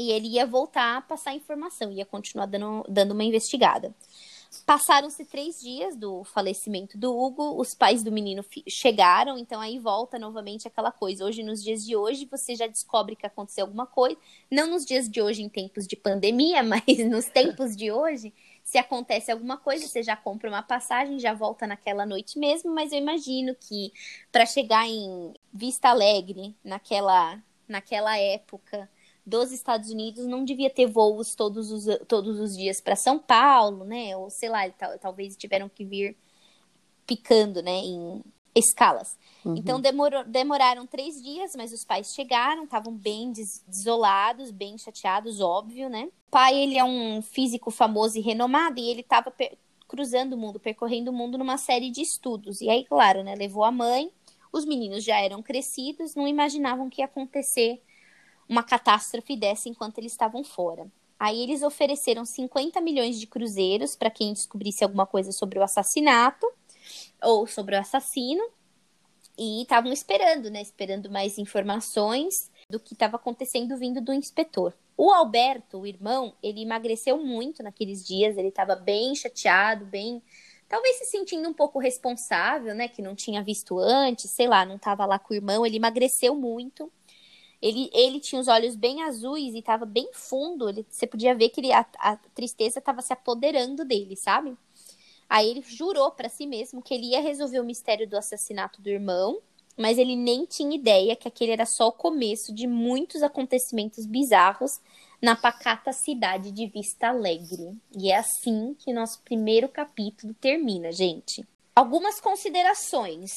e 0.00 0.10
ele 0.10 0.28
ia 0.28 0.46
voltar 0.46 0.96
a 0.96 1.00
passar 1.00 1.34
informação, 1.34 1.92
ia 1.92 2.06
continuar 2.06 2.46
dando, 2.46 2.84
dando 2.88 3.12
uma 3.12 3.24
investigada. 3.24 3.94
Passaram-se 4.66 5.24
três 5.24 5.60
dias 5.60 5.94
do 5.94 6.24
falecimento 6.24 6.98
do 6.98 7.16
Hugo, 7.16 7.60
os 7.60 7.72
pais 7.72 8.02
do 8.02 8.10
menino 8.10 8.44
chegaram, 8.68 9.38
então 9.38 9.60
aí 9.60 9.78
volta 9.78 10.18
novamente 10.18 10.66
aquela 10.66 10.90
coisa. 10.90 11.24
Hoje, 11.24 11.44
nos 11.44 11.62
dias 11.62 11.84
de 11.84 11.94
hoje, 11.94 12.26
você 12.28 12.56
já 12.56 12.66
descobre 12.66 13.14
que 13.14 13.24
aconteceu 13.24 13.64
alguma 13.64 13.86
coisa. 13.86 14.18
Não 14.50 14.66
nos 14.66 14.84
dias 14.84 15.08
de 15.08 15.22
hoje, 15.22 15.40
em 15.42 15.48
tempos 15.48 15.86
de 15.86 15.94
pandemia, 15.94 16.62
mas 16.64 16.84
nos 17.08 17.26
tempos 17.26 17.76
de 17.76 17.92
hoje, 17.92 18.34
se 18.64 18.76
acontece 18.76 19.30
alguma 19.30 19.56
coisa, 19.56 19.86
você 19.86 20.02
já 20.02 20.16
compra 20.16 20.50
uma 20.50 20.62
passagem, 20.62 21.20
já 21.20 21.32
volta 21.32 21.64
naquela 21.64 22.04
noite 22.04 22.36
mesmo. 22.36 22.74
Mas 22.74 22.90
eu 22.90 22.98
imagino 22.98 23.54
que 23.54 23.92
para 24.32 24.44
chegar 24.46 24.84
em 24.88 25.32
Vista 25.52 25.90
Alegre, 25.90 26.56
naquela, 26.64 27.40
naquela 27.68 28.18
época 28.18 28.90
dos 29.24 29.52
Estados 29.52 29.90
Unidos 29.90 30.26
não 30.26 30.44
devia 30.44 30.70
ter 30.70 30.86
voos 30.86 31.34
todos 31.34 31.70
os, 31.70 31.84
todos 32.06 32.40
os 32.40 32.56
dias 32.56 32.80
para 32.80 32.96
São 32.96 33.18
Paulo, 33.18 33.84
né? 33.84 34.16
Ou 34.16 34.30
sei 34.30 34.48
lá, 34.48 34.68
tal, 34.70 34.98
talvez 34.98 35.36
tiveram 35.36 35.68
que 35.68 35.84
vir 35.84 36.16
picando, 37.06 37.62
né? 37.62 37.78
Em 37.78 38.22
escalas. 38.54 39.16
Uhum. 39.44 39.54
Então 39.56 39.80
demorou, 39.80 40.24
demoraram 40.24 40.86
três 40.86 41.22
dias, 41.22 41.52
mas 41.56 41.72
os 41.72 41.84
pais 41.84 42.12
chegaram, 42.14 42.64
estavam 42.64 42.92
bem 42.92 43.32
des 43.32 43.64
desolados, 43.66 44.50
bem 44.50 44.76
chateados, 44.76 45.40
óbvio, 45.40 45.88
né? 45.88 46.08
O 46.28 46.30
pai, 46.30 46.56
ele 46.56 46.78
é 46.78 46.84
um 46.84 47.22
físico 47.22 47.70
famoso 47.70 48.18
e 48.18 48.20
renomado 48.20 48.80
e 48.80 48.90
ele 48.90 49.00
estava 49.00 49.32
cruzando 49.88 50.34
o 50.34 50.38
mundo, 50.38 50.60
percorrendo 50.60 51.10
o 51.10 51.14
mundo 51.14 51.36
numa 51.36 51.58
série 51.58 51.90
de 51.90 52.02
estudos. 52.02 52.60
E 52.60 52.68
aí, 52.68 52.84
claro, 52.84 53.22
né? 53.22 53.34
Levou 53.34 53.64
a 53.64 53.72
mãe. 53.72 54.10
Os 54.52 54.64
meninos 54.64 55.04
já 55.04 55.20
eram 55.20 55.42
crescidos, 55.42 56.16
não 56.16 56.26
imaginavam 56.26 56.90
que 56.90 57.00
ia 57.00 57.04
acontecer 57.04 57.80
uma 58.50 58.64
catástrofe 58.64 59.36
dessa 59.36 59.68
enquanto 59.68 59.98
eles 59.98 60.10
estavam 60.10 60.42
fora. 60.42 60.90
Aí 61.16 61.40
eles 61.40 61.62
ofereceram 61.62 62.24
50 62.24 62.80
milhões 62.80 63.20
de 63.20 63.26
cruzeiros 63.26 63.94
para 63.94 64.10
quem 64.10 64.32
descobrisse 64.32 64.82
alguma 64.82 65.06
coisa 65.06 65.30
sobre 65.30 65.60
o 65.60 65.62
assassinato 65.62 66.44
ou 67.22 67.46
sobre 67.46 67.76
o 67.76 67.78
assassino. 67.78 68.42
E 69.38 69.62
estavam 69.62 69.92
esperando, 69.92 70.50
né? 70.50 70.60
Esperando 70.60 71.08
mais 71.08 71.38
informações 71.38 72.50
do 72.68 72.80
que 72.80 72.92
estava 72.92 73.16
acontecendo 73.16 73.76
vindo 73.76 74.00
do 74.00 74.12
inspetor. 74.12 74.74
O 74.96 75.12
Alberto, 75.12 75.78
o 75.78 75.86
irmão, 75.86 76.34
ele 76.42 76.62
emagreceu 76.62 77.16
muito 77.18 77.62
naqueles 77.62 78.04
dias, 78.04 78.36
ele 78.36 78.48
estava 78.48 78.74
bem 78.74 79.14
chateado, 79.14 79.86
bem. 79.86 80.20
Talvez 80.68 80.96
se 80.96 81.04
sentindo 81.06 81.48
um 81.48 81.54
pouco 81.54 81.78
responsável, 81.78 82.74
né? 82.74 82.88
Que 82.88 83.00
não 83.00 83.14
tinha 83.14 83.42
visto 83.44 83.78
antes, 83.78 84.30
sei 84.32 84.48
lá, 84.48 84.64
não 84.64 84.76
estava 84.76 85.06
lá 85.06 85.18
com 85.18 85.32
o 85.32 85.36
irmão, 85.36 85.64
ele 85.64 85.76
emagreceu 85.76 86.34
muito. 86.34 86.92
Ele, 87.60 87.90
ele 87.92 88.20
tinha 88.20 88.40
os 88.40 88.48
olhos 88.48 88.74
bem 88.74 89.02
azuis 89.02 89.54
e 89.54 89.58
estava 89.58 89.84
bem 89.84 90.08
fundo. 90.12 90.68
Ele, 90.68 90.86
você 90.88 91.06
podia 91.06 91.34
ver 91.34 91.50
que 91.50 91.60
ele, 91.60 91.72
a, 91.72 91.84
a 91.98 92.16
tristeza 92.34 92.78
estava 92.78 93.02
se 93.02 93.12
apoderando 93.12 93.84
dele, 93.84 94.16
sabe? 94.16 94.56
Aí 95.28 95.48
ele 95.48 95.62
jurou 95.62 96.10
para 96.10 96.28
si 96.28 96.46
mesmo 96.46 96.82
que 96.82 96.92
ele 96.92 97.10
ia 97.10 97.20
resolver 97.20 97.60
o 97.60 97.64
mistério 97.64 98.08
do 98.08 98.16
assassinato 98.16 98.82
do 98.82 98.88
irmão, 98.88 99.38
mas 99.76 99.96
ele 99.96 100.16
nem 100.16 100.44
tinha 100.44 100.74
ideia 100.74 101.14
que 101.14 101.28
aquele 101.28 101.52
era 101.52 101.64
só 101.64 101.88
o 101.88 101.92
começo 101.92 102.52
de 102.52 102.66
muitos 102.66 103.22
acontecimentos 103.22 104.06
bizarros 104.06 104.80
na 105.22 105.36
pacata 105.36 105.92
cidade 105.92 106.50
de 106.50 106.66
Vista 106.66 107.08
Alegre. 107.08 107.76
E 107.96 108.10
é 108.10 108.16
assim 108.16 108.74
que 108.78 108.92
nosso 108.92 109.22
primeiro 109.22 109.68
capítulo 109.68 110.34
termina, 110.34 110.90
gente. 110.90 111.46
Algumas 111.76 112.20
considerações. 112.20 113.30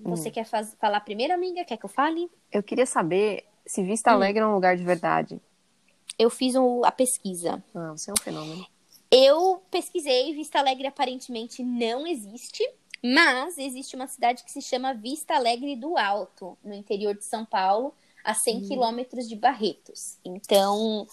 Você 0.00 0.28
hum. 0.28 0.32
quer 0.32 0.44
faz... 0.44 0.74
falar 0.78 1.00
primeiro, 1.00 1.34
amiga? 1.34 1.64
Quer 1.64 1.76
que 1.76 1.84
eu 1.84 1.90
fale? 1.90 2.30
Eu 2.52 2.62
queria 2.62 2.86
saber 2.86 3.44
se 3.70 3.84
Vista 3.84 4.10
hum. 4.10 4.14
Alegre 4.14 4.42
é 4.42 4.46
um 4.46 4.54
lugar 4.54 4.76
de 4.76 4.82
verdade. 4.82 5.40
Eu 6.18 6.28
fiz 6.28 6.56
um, 6.56 6.84
a 6.84 6.90
pesquisa. 6.90 7.62
Ah, 7.72 7.92
você 7.92 8.10
é 8.10 8.12
um 8.12 8.20
fenômeno. 8.20 8.66
Eu 9.08 9.62
pesquisei, 9.70 10.34
Vista 10.34 10.58
Alegre 10.58 10.88
aparentemente 10.88 11.62
não 11.62 12.04
existe, 12.04 12.68
mas 13.00 13.56
existe 13.58 13.94
uma 13.94 14.08
cidade 14.08 14.42
que 14.42 14.50
se 14.50 14.60
chama 14.60 14.92
Vista 14.92 15.36
Alegre 15.36 15.76
do 15.76 15.96
Alto, 15.96 16.58
no 16.64 16.74
interior 16.74 17.14
de 17.14 17.24
São 17.24 17.44
Paulo, 17.44 17.94
a 18.24 18.34
100 18.34 18.56
hum. 18.56 18.68
quilômetros 18.68 19.28
de 19.28 19.36
Barretos. 19.36 20.18
Então, 20.24 21.06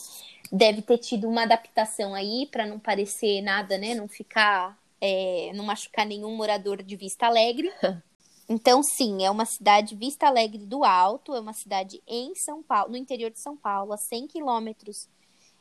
deve 0.51 0.81
ter 0.81 0.97
tido 0.97 1.29
uma 1.29 1.43
adaptação 1.43 2.15
aí 2.15 2.47
para 2.51 2.65
não 2.65 2.79
parecer 2.79 3.39
nada, 3.41 3.77
né? 3.77 3.93
Não 3.93 4.07
ficar, 4.07 4.75
é, 4.99 5.51
não 5.53 5.63
machucar 5.63 6.07
nenhum 6.07 6.35
morador 6.35 6.81
de 6.81 6.95
Vista 6.95 7.27
Alegre. 7.27 7.71
Então, 8.49 8.81
sim, 8.81 9.25
é 9.25 9.29
uma 9.29 9.45
cidade 9.45 9.93
Vista 9.93 10.27
Alegre 10.27 10.65
do 10.65 10.85
Alto, 10.85 11.35
é 11.35 11.39
uma 11.39 11.51
cidade 11.51 12.01
em 12.07 12.33
São 12.35 12.63
Paulo, 12.63 12.91
no 12.91 12.97
interior 12.97 13.29
de 13.29 13.39
São 13.41 13.57
Paulo, 13.57 13.91
a 13.91 13.97
100 13.97 14.27
quilômetros 14.27 15.09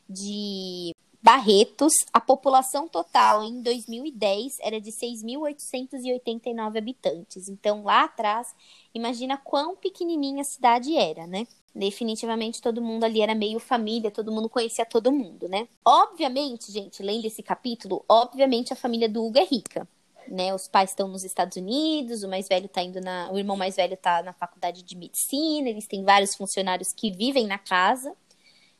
de 0.09 0.95
Barretos. 1.21 1.93
A 2.13 2.21
população 2.21 2.87
total 2.87 3.43
em 3.43 3.61
2010 3.61 4.53
era 4.61 4.79
de 4.79 4.91
6.889 4.91 6.77
habitantes. 6.77 7.49
Então, 7.49 7.83
lá 7.83 8.05
atrás, 8.05 8.55
imagina 8.93 9.35
quão 9.37 9.75
pequenininha 9.75 10.41
a 10.41 10.45
cidade 10.45 10.95
era, 10.95 11.27
né? 11.27 11.45
Definitivamente 11.75 12.61
todo 12.61 12.81
mundo 12.81 13.03
ali 13.03 13.21
era 13.21 13.35
meio 13.35 13.59
família, 13.59 14.09
todo 14.09 14.31
mundo 14.31 14.47
conhecia 14.47 14.85
todo 14.85 15.11
mundo, 15.11 15.49
né? 15.49 15.67
Obviamente, 15.83 16.71
gente, 16.71 17.03
lendo 17.03 17.25
esse 17.25 17.43
capítulo, 17.43 18.05
obviamente 18.07 18.71
a 18.71 18.77
família 18.77 19.09
do 19.09 19.25
Hugo 19.25 19.39
é 19.39 19.43
rica 19.43 19.85
né? 20.29 20.53
Os 20.53 20.67
pais 20.67 20.91
estão 20.91 21.07
nos 21.07 21.23
Estados 21.23 21.57
Unidos, 21.57 22.23
o 22.23 22.29
mais 22.29 22.47
velho 22.47 22.67
tá 22.67 22.81
indo 22.81 23.01
na, 23.01 23.31
o 23.31 23.37
irmão 23.37 23.57
mais 23.57 23.75
velho 23.75 23.93
está 23.93 24.21
na 24.23 24.33
faculdade 24.33 24.83
de 24.83 24.95
medicina, 24.95 25.69
eles 25.69 25.87
têm 25.87 26.03
vários 26.03 26.35
funcionários 26.35 26.93
que 26.93 27.11
vivem 27.11 27.47
na 27.47 27.57
casa. 27.57 28.13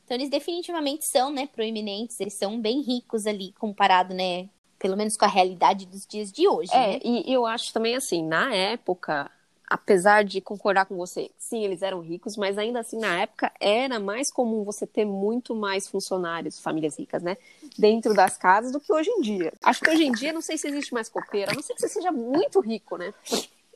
Então 0.05 0.15
eles 0.15 0.29
definitivamente 0.29 1.05
são, 1.05 1.31
né, 1.31 1.47
proeminentes, 1.47 2.19
eles 2.19 2.36
são 2.36 2.62
bem 2.62 2.81
ricos 2.81 3.27
ali 3.27 3.51
comparado, 3.53 4.13
né, 4.13 4.49
Pelo 4.79 4.95
menos 4.95 5.17
com 5.17 5.25
a 5.25 5.27
realidade 5.27 5.86
dos 5.86 6.05
dias 6.05 6.31
de 6.31 6.47
hoje. 6.47 6.71
É, 6.71 6.93
né? 6.93 6.99
e 7.03 7.33
eu 7.33 7.45
acho 7.45 7.73
também 7.73 7.95
assim, 7.95 8.23
na 8.23 8.53
época, 8.53 9.29
apesar 9.67 10.23
de 10.23 10.39
concordar 10.39 10.86
com 10.86 10.95
você, 10.95 11.30
sim, 11.38 11.63
eles 11.63 11.82
eram 11.82 11.99
ricos, 11.99 12.38
mas 12.38 12.58
ainda 12.58 12.80
assim, 12.80 12.97
na 12.97 13.21
época, 13.21 13.51
era 13.60 13.99
mais 13.99 14.32
comum 14.32 14.63
você 14.63 14.88
ter 14.88 15.06
muito 15.06 15.53
mais 15.53 15.88
funcionários, 15.88 16.60
famílias 16.60 16.97
ricas, 16.97 17.21
né? 17.21 17.38
Dentro 17.77 18.13
das 18.13 18.38
casas 18.38 18.71
do 18.71 18.80
que 18.80 18.91
hoje 18.93 19.10
em 19.10 19.21
dia. 19.21 19.51
Acho 19.62 19.82
que 19.82 19.89
hoje 19.89 20.06
em 20.06 20.12
dia, 20.13 20.32
não 20.32 20.41
sei 20.41 20.58
se 20.58 20.67
existe 20.67 20.93
mais 20.93 21.10
copeiro, 21.10 21.51
a 21.51 21.53
não 21.53 21.62
ser 21.62 21.73
que 21.73 21.82
você 21.82 21.89
seja 21.89 22.12
muito 22.12 22.62
rico, 22.62 22.97
né? 22.97 23.13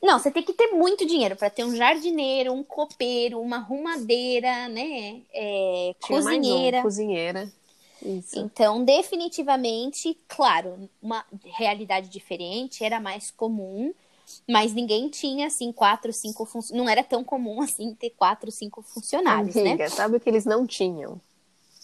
Não, 0.02 0.18
você 0.18 0.30
tem 0.30 0.42
que 0.42 0.54
ter 0.54 0.68
muito 0.68 1.06
dinheiro 1.06 1.36
para 1.36 1.50
ter 1.50 1.64
um 1.64 1.76
jardineiro, 1.76 2.52
um 2.52 2.64
copeiro, 2.64 3.40
uma 3.40 3.58
arrumadeira, 3.58 4.68
né? 4.68 5.20
É, 5.32 5.94
mais 6.10 6.24
um, 6.24 6.30
cozinheira. 6.30 6.82
cozinheira. 6.82 7.52
Isso. 8.04 8.40
Então, 8.40 8.84
definitivamente, 8.84 10.18
claro, 10.26 10.90
uma 11.00 11.24
realidade 11.44 12.08
diferente 12.08 12.82
era 12.82 12.98
mais 12.98 13.30
comum, 13.30 13.94
mas 14.48 14.72
ninguém 14.72 15.08
tinha 15.08 15.46
assim 15.46 15.72
quatro, 15.72 16.12
cinco 16.12 16.44
funcionários. 16.44 16.84
Não 16.84 16.88
era 16.88 17.02
tão 17.02 17.22
comum 17.22 17.60
assim 17.62 17.94
ter 17.94 18.10
quatro, 18.10 18.50
cinco 18.50 18.82
funcionários, 18.82 19.54
né? 19.54 19.62
Amiga, 19.62 19.88
sabe 19.88 20.16
o 20.16 20.20
que 20.20 20.28
eles 20.28 20.44
não 20.44 20.66
tinham? 20.66 21.20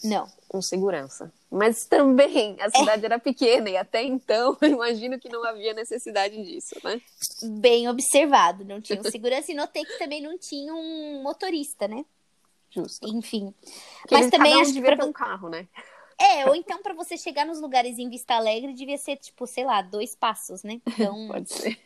Não. 0.03 0.29
Um 0.53 0.61
segurança. 0.61 1.31
Mas 1.51 1.85
também 1.85 2.55
a 2.59 2.69
cidade 2.69 3.05
era 3.05 3.19
pequena 3.19 3.69
e 3.69 3.77
até 3.77 4.03
então 4.03 4.57
eu 4.61 4.69
imagino 4.69 5.19
que 5.19 5.29
não 5.29 5.43
havia 5.43 5.73
necessidade 5.73 6.41
disso, 6.43 6.75
né? 6.83 7.01
Bem 7.43 7.89
observado, 7.89 8.63
não 8.63 8.79
tinha 8.79 8.99
um 8.99 9.03
segurança 9.03 9.51
e 9.51 9.55
notei 9.55 9.83
que 9.83 9.97
também 9.97 10.21
não 10.21 10.37
tinha 10.37 10.73
um 10.73 11.21
motorista, 11.23 11.87
né? 11.87 12.05
Justo. 12.69 13.07
Enfim. 13.07 13.53
Mas 14.11 14.29
também 14.29 14.55
um 14.55 14.61
acho 14.61 14.73
que 14.73 14.81
pra 14.81 14.95
ter 14.95 15.03
um 15.03 15.11
carro, 15.11 15.49
né? 15.49 15.67
É, 16.19 16.45
ou 16.47 16.53
então 16.53 16.81
para 16.83 16.93
você 16.93 17.17
chegar 17.17 17.45
nos 17.45 17.61
lugares 17.61 17.97
em 17.97 18.09
Vista 18.09 18.35
Alegre 18.35 18.73
devia 18.73 18.97
ser, 18.97 19.15
tipo, 19.15 19.47
sei 19.47 19.63
lá, 19.63 19.81
dois 19.81 20.15
passos, 20.15 20.63
né? 20.63 20.81
Então, 20.99 21.27
Pode 21.29 21.51
ser. 21.51 21.79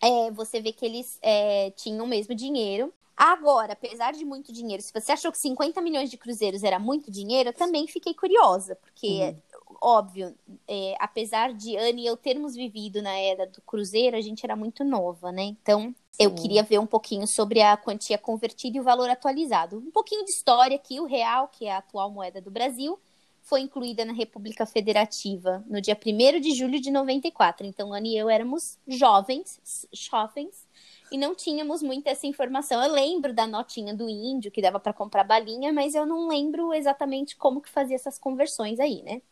É, 0.00 0.30
você 0.30 0.60
vê 0.60 0.72
que 0.72 0.84
eles 0.84 1.18
é, 1.22 1.70
tinham 1.72 2.04
o 2.04 2.08
mesmo 2.08 2.34
dinheiro. 2.34 2.92
Agora, 3.16 3.72
apesar 3.72 4.12
de 4.12 4.24
muito 4.24 4.52
dinheiro, 4.52 4.80
se 4.80 4.92
você 4.92 5.10
achou 5.10 5.32
que 5.32 5.38
50 5.38 5.80
milhões 5.80 6.08
de 6.08 6.16
cruzeiros 6.16 6.62
era 6.62 6.78
muito 6.78 7.10
dinheiro, 7.10 7.48
eu 7.48 7.52
também 7.52 7.84
fiquei 7.88 8.14
curiosa, 8.14 8.76
porque, 8.76 9.34
óbvio, 9.82 10.32
é, 10.68 10.94
apesar 11.00 11.52
de 11.52 11.76
Anne 11.76 12.02
e 12.02 12.06
eu 12.06 12.16
termos 12.16 12.54
vivido 12.54 13.02
na 13.02 13.18
era 13.18 13.44
do 13.44 13.60
cruzeiro, 13.62 14.16
a 14.16 14.20
gente 14.20 14.44
era 14.44 14.54
muito 14.54 14.84
nova, 14.84 15.32
né? 15.32 15.42
Então, 15.42 15.92
eu 16.16 16.30
Sim. 16.30 16.36
queria 16.36 16.62
ver 16.62 16.78
um 16.78 16.86
pouquinho 16.86 17.26
sobre 17.26 17.60
a 17.60 17.76
quantia 17.76 18.18
convertida 18.18 18.76
e 18.76 18.80
o 18.80 18.84
valor 18.84 19.10
atualizado. 19.10 19.78
Um 19.78 19.90
pouquinho 19.90 20.24
de 20.24 20.30
história 20.30 20.76
aqui, 20.76 21.00
o 21.00 21.04
real, 21.04 21.48
que 21.48 21.66
é 21.66 21.72
a 21.72 21.78
atual 21.78 22.12
moeda 22.12 22.40
do 22.40 22.52
Brasil, 22.52 23.00
foi 23.48 23.62
incluída 23.62 24.04
na 24.04 24.12
República 24.12 24.66
Federativa 24.66 25.64
no 25.66 25.80
dia 25.80 25.96
1 25.96 26.38
de 26.38 26.54
julho 26.54 26.78
de 26.78 26.90
94. 26.90 27.66
Então, 27.66 27.94
Ana 27.94 28.06
e 28.06 28.16
eu 28.16 28.28
éramos 28.28 28.78
jovens, 28.86 29.58
jovens, 29.90 30.66
e 31.10 31.16
não 31.16 31.34
tínhamos 31.34 31.82
muita 31.82 32.10
essa 32.10 32.26
informação. 32.26 32.82
Eu 32.82 32.92
lembro 32.92 33.32
da 33.32 33.46
notinha 33.46 33.94
do 33.94 34.06
índio, 34.06 34.50
que 34.50 34.60
dava 34.60 34.78
para 34.78 34.92
comprar 34.92 35.24
balinha, 35.24 35.72
mas 35.72 35.94
eu 35.94 36.04
não 36.04 36.28
lembro 36.28 36.74
exatamente 36.74 37.36
como 37.36 37.62
que 37.62 37.70
fazia 37.70 37.96
essas 37.96 38.18
conversões 38.18 38.78
aí, 38.78 39.02
né? 39.02 39.22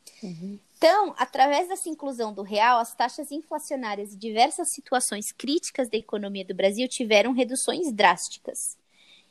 Então, 0.79 1.14
através 1.18 1.68
dessa 1.68 1.90
inclusão 1.90 2.33
do 2.33 2.42
real, 2.42 2.79
as 2.79 2.94
taxas 2.94 3.31
inflacionárias 3.31 4.14
e 4.14 4.16
diversas 4.16 4.72
situações 4.72 5.31
críticas 5.31 5.90
da 5.90 5.98
economia 5.98 6.44
do 6.44 6.55
Brasil 6.55 6.88
tiveram 6.88 7.33
reduções 7.33 7.92
drásticas. 7.92 8.79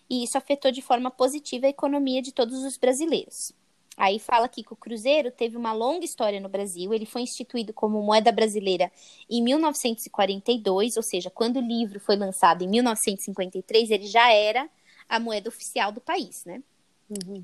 E 0.08 0.24
isso 0.24 0.38
afetou 0.38 0.72
de 0.72 0.84
forma 0.84 1.10
positiva 1.10 1.66
a 1.66 1.70
economia 1.70 2.22
de 2.22 2.32
todos 2.32 2.64
os 2.64 2.78
brasileiros. 2.78 3.52
Aí 3.98 4.20
fala 4.20 4.46
aqui 4.46 4.62
que 4.62 4.74
o 4.74 4.76
Cruzeiro 4.76 5.32
teve 5.32 5.56
uma 5.56 5.72
longa 5.72 6.04
história 6.04 6.40
no 6.40 6.50
Brasil. 6.50 6.94
Ele 6.94 7.06
foi 7.06 7.22
instituído 7.22 7.74
como 7.74 8.02
moeda 8.02 8.32
brasileira 8.32 8.92
em 9.30 9.42
1942, 9.42 10.98
ou 10.98 11.04
seja, 11.04 11.30
quando 11.30 11.58
o 11.58 11.62
livro 11.62 12.00
foi 12.00 12.18
lançado 12.18 12.64
em 12.64 12.68
1953, 12.68 13.90
ele 13.92 14.08
já 14.08 14.32
era 14.32 14.70
a 15.08 15.20
moeda 15.20 15.48
oficial 15.48 15.92
do 15.92 16.02
país, 16.02 16.44
né? 16.46 16.62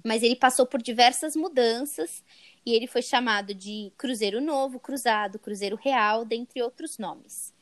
Mas 0.04 0.24
ele 0.24 0.36
passou 0.36 0.66
por 0.66 0.82
diversas 0.82 1.36
mudanças 1.36 2.24
e 2.66 2.74
ele 2.74 2.88
foi 2.88 3.02
chamado 3.02 3.54
de 3.54 3.92
Cruzeiro 3.98 4.42
Novo, 4.42 4.80
Cruzado, 4.80 5.40
Cruzeiro 5.40 5.76
Real, 5.76 6.26
dentre 6.26 6.62
outros 6.62 6.98
nomes. 6.98 7.54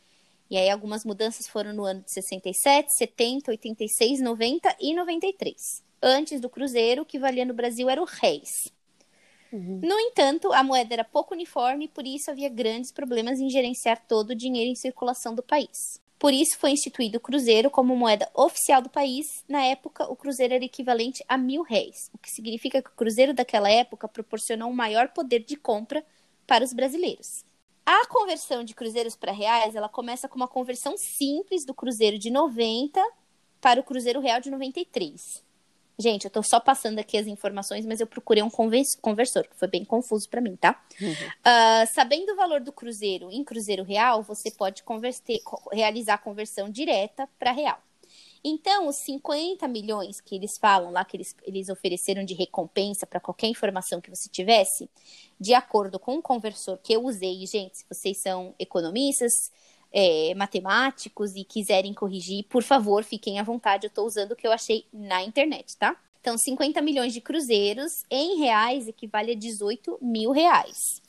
E 0.50 0.58
aí 0.58 0.70
algumas 0.70 1.06
mudanças 1.06 1.48
foram 1.48 1.74
no 1.74 1.84
ano 1.84 2.02
de 2.02 2.12
67, 2.12 2.98
70, 2.98 3.52
86, 3.52 4.22
90 4.22 4.76
e 4.80 4.96
93. 4.96 5.84
Antes 6.02 6.42
do 6.42 6.50
Cruzeiro, 6.50 7.04
o 7.04 7.06
que 7.06 7.20
valia 7.20 7.46
no 7.46 7.54
Brasil 7.54 7.90
era 7.90 8.02
o 8.02 8.06
Reis. 8.06 8.72
No 9.52 10.00
entanto, 10.00 10.54
a 10.54 10.64
moeda 10.64 10.94
era 10.94 11.04
pouco 11.04 11.34
uniforme 11.34 11.86
e 11.86 11.88
por 11.88 12.06
isso 12.06 12.30
havia 12.30 12.50
grandes 12.50 12.92
problemas 12.92 13.40
em 13.40 13.50
gerenciar 13.50 14.04
todo 14.08 14.32
o 14.32 14.36
dinheiro 14.36 14.70
em 14.70 14.76
circulação 14.76 15.34
do 15.34 15.42
país. 15.44 16.00
Por 16.20 16.34
isso 16.34 16.60
foi 16.60 16.72
instituído 16.72 17.18
o 17.18 17.22
cruzeiro 17.22 17.70
como 17.70 17.96
moeda 17.96 18.30
oficial 18.36 18.82
do 18.82 18.90
país. 18.90 19.26
Na 19.48 19.64
época, 19.64 20.04
o 20.12 20.18
cruzeiro 20.18 20.54
era 20.54 20.66
equivalente 20.66 21.24
a 21.30 21.38
mil 21.38 21.64
réis, 21.64 22.12
o 22.14 22.18
que 22.18 22.30
significa 22.30 22.82
que 22.82 22.90
o 22.90 22.94
cruzeiro 22.94 23.34
daquela 23.34 23.72
época 23.72 24.08
proporcionou 24.08 24.70
um 24.70 24.76
maior 24.76 25.08
poder 25.10 25.46
de 25.46 25.56
compra 25.56 26.06
para 26.46 26.64
os 26.64 26.74
brasileiros. 26.74 27.46
A 27.86 28.06
conversão 28.08 28.66
de 28.66 28.76
cruzeiros 28.76 29.16
para 29.16 29.32
reais, 29.32 29.76
ela 29.76 29.88
começa 29.88 30.28
com 30.28 30.36
uma 30.36 30.48
conversão 30.48 30.98
simples 30.98 31.66
do 31.66 31.74
cruzeiro 31.74 32.20
de 32.20 32.30
90 32.30 33.02
para 33.62 33.80
o 33.80 33.84
cruzeiro 33.84 34.20
real 34.20 34.42
de 34.42 34.52
93. 34.52 35.44
Gente, 36.02 36.24
eu 36.24 36.32
tô 36.32 36.42
só 36.42 36.62
passando 36.62 36.98
aqui 37.00 37.18
as 37.18 37.28
informações, 37.28 37.86
mas 37.86 38.00
eu 38.00 38.08
procurei 38.08 38.42
um 38.42 38.50
conversor, 38.50 39.44
que 39.48 39.56
foi 39.58 39.68
bem 39.68 39.84
confuso 39.84 40.30
para 40.30 40.40
mim, 40.40 40.56
tá? 40.56 40.82
Ah, 41.44 41.86
sabendo 41.94 42.32
o 42.34 42.36
valor 42.38 42.62
do 42.62 42.72
cruzeiro 42.72 43.30
em 43.32 43.44
cruzeiro 43.44 43.84
real, 43.84 44.24
você 44.24 44.50
pode 44.50 44.84
converter- 44.84 45.42
co- 45.44 45.70
realizar 45.74 46.16
a 46.16 46.18
conversão 46.18 46.70
direta 46.70 47.28
para 47.38 47.52
real. 47.52 47.78
Então, 48.44 48.88
os 48.88 48.98
50 48.98 49.68
milhões 49.68 50.22
que 50.22 50.36
eles 50.36 50.58
falam 50.58 50.92
lá, 50.92 51.04
que 51.04 51.18
eles, 51.18 51.36
eles 51.44 51.70
ofereceram 51.70 52.24
de 52.24 52.34
recompensa 52.34 53.06
para 53.06 53.20
qualquer 53.20 53.48
informação 53.48 54.00
que 54.00 54.10
você 54.10 54.30
tivesse, 54.30 54.90
de 55.40 55.54
acordo 55.54 56.00
com 56.00 56.16
o 56.18 56.22
conversor 56.22 56.78
que 56.78 56.94
eu 56.94 57.04
usei, 57.04 57.46
gente, 57.46 57.80
se 57.80 57.86
vocês 57.90 58.22
são 58.22 58.56
economistas, 58.58 59.52
é, 59.92 60.34
matemáticos 60.36 61.36
e 61.36 61.44
quiserem 61.44 61.94
corrigir, 61.94 62.46
por 62.50 62.64
favor, 62.64 63.04
fiquem 63.04 63.40
à 63.40 63.44
vontade. 63.44 63.86
Eu 63.86 63.90
estou 63.90 64.06
usando 64.06 64.32
o 64.32 64.36
que 64.36 64.48
eu 64.48 64.52
achei 64.52 64.86
na 64.94 65.24
internet, 65.24 65.76
tá? 65.78 65.96
Então, 66.22 66.38
50 66.38 66.82
milhões 66.82 67.14
de 67.14 67.22
cruzeiros 67.22 68.04
em 68.10 68.40
reais 68.40 68.88
equivale 68.88 69.32
a 69.32 69.36
18 69.36 69.98
mil 70.02 70.32
reais. 70.32 71.02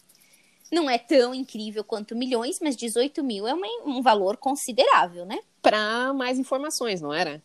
Não 0.71 0.89
é 0.89 0.99
tão 0.99 1.35
incrível 1.35 1.83
quanto 1.83 2.15
milhões, 2.15 2.61
mas 2.61 2.77
18 2.77 3.25
mil 3.25 3.47
é 3.47 3.53
uma- 3.53 3.67
um 3.85 4.01
valor 4.01 4.37
considerável, 4.37 5.27
né? 5.27 5.41
Para 5.61 6.13
mais 6.13 6.39
informações, 6.39 7.01
não 7.01 7.13
era? 7.13 7.43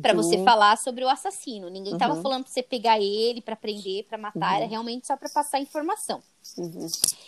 Pra 0.00 0.12
Do- 0.12 0.22
você 0.22 0.42
falar 0.44 0.76
sobre 0.78 1.04
o 1.04 1.08
assassino. 1.08 1.68
Ninguém 1.70 1.96
tava 1.98 2.14
Uhum. 2.14 2.22
falando 2.22 2.44
pra 2.44 2.52
você 2.52 2.62
pegar 2.62 3.00
ele, 3.00 3.40
pra 3.40 3.56
prender, 3.56 4.04
pra 4.04 4.16
matar, 4.18 4.56
era 4.56 4.66
realmente 4.66 5.06
só 5.06 5.16
pra 5.16 5.28
passar 5.28 5.60
informação. 5.60 6.22
Uhum. 6.58 6.86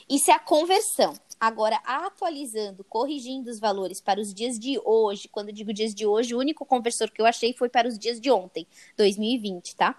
Isso 0.08 0.30
é 0.30 0.34
a 0.34 0.38
conversão. 0.38 1.14
Agora, 1.40 1.80
atualizando, 1.84 2.82
corrigindo 2.84 3.48
os 3.50 3.60
valores 3.60 4.00
para 4.00 4.20
os 4.20 4.34
dias 4.34 4.58
de 4.58 4.80
hoje, 4.84 5.28
quando 5.28 5.48
eu 5.50 5.54
digo 5.54 5.72
dias 5.72 5.94
de 5.94 6.04
hoje, 6.06 6.34
o 6.34 6.38
único 6.38 6.64
conversor 6.66 7.10
que 7.10 7.20
eu 7.22 7.26
achei 7.26 7.52
foi 7.52 7.68
para 7.68 7.86
os 7.86 7.98
dias 7.98 8.20
de 8.20 8.30
ontem, 8.30 8.66
2020, 8.96 9.76
tá? 9.76 9.96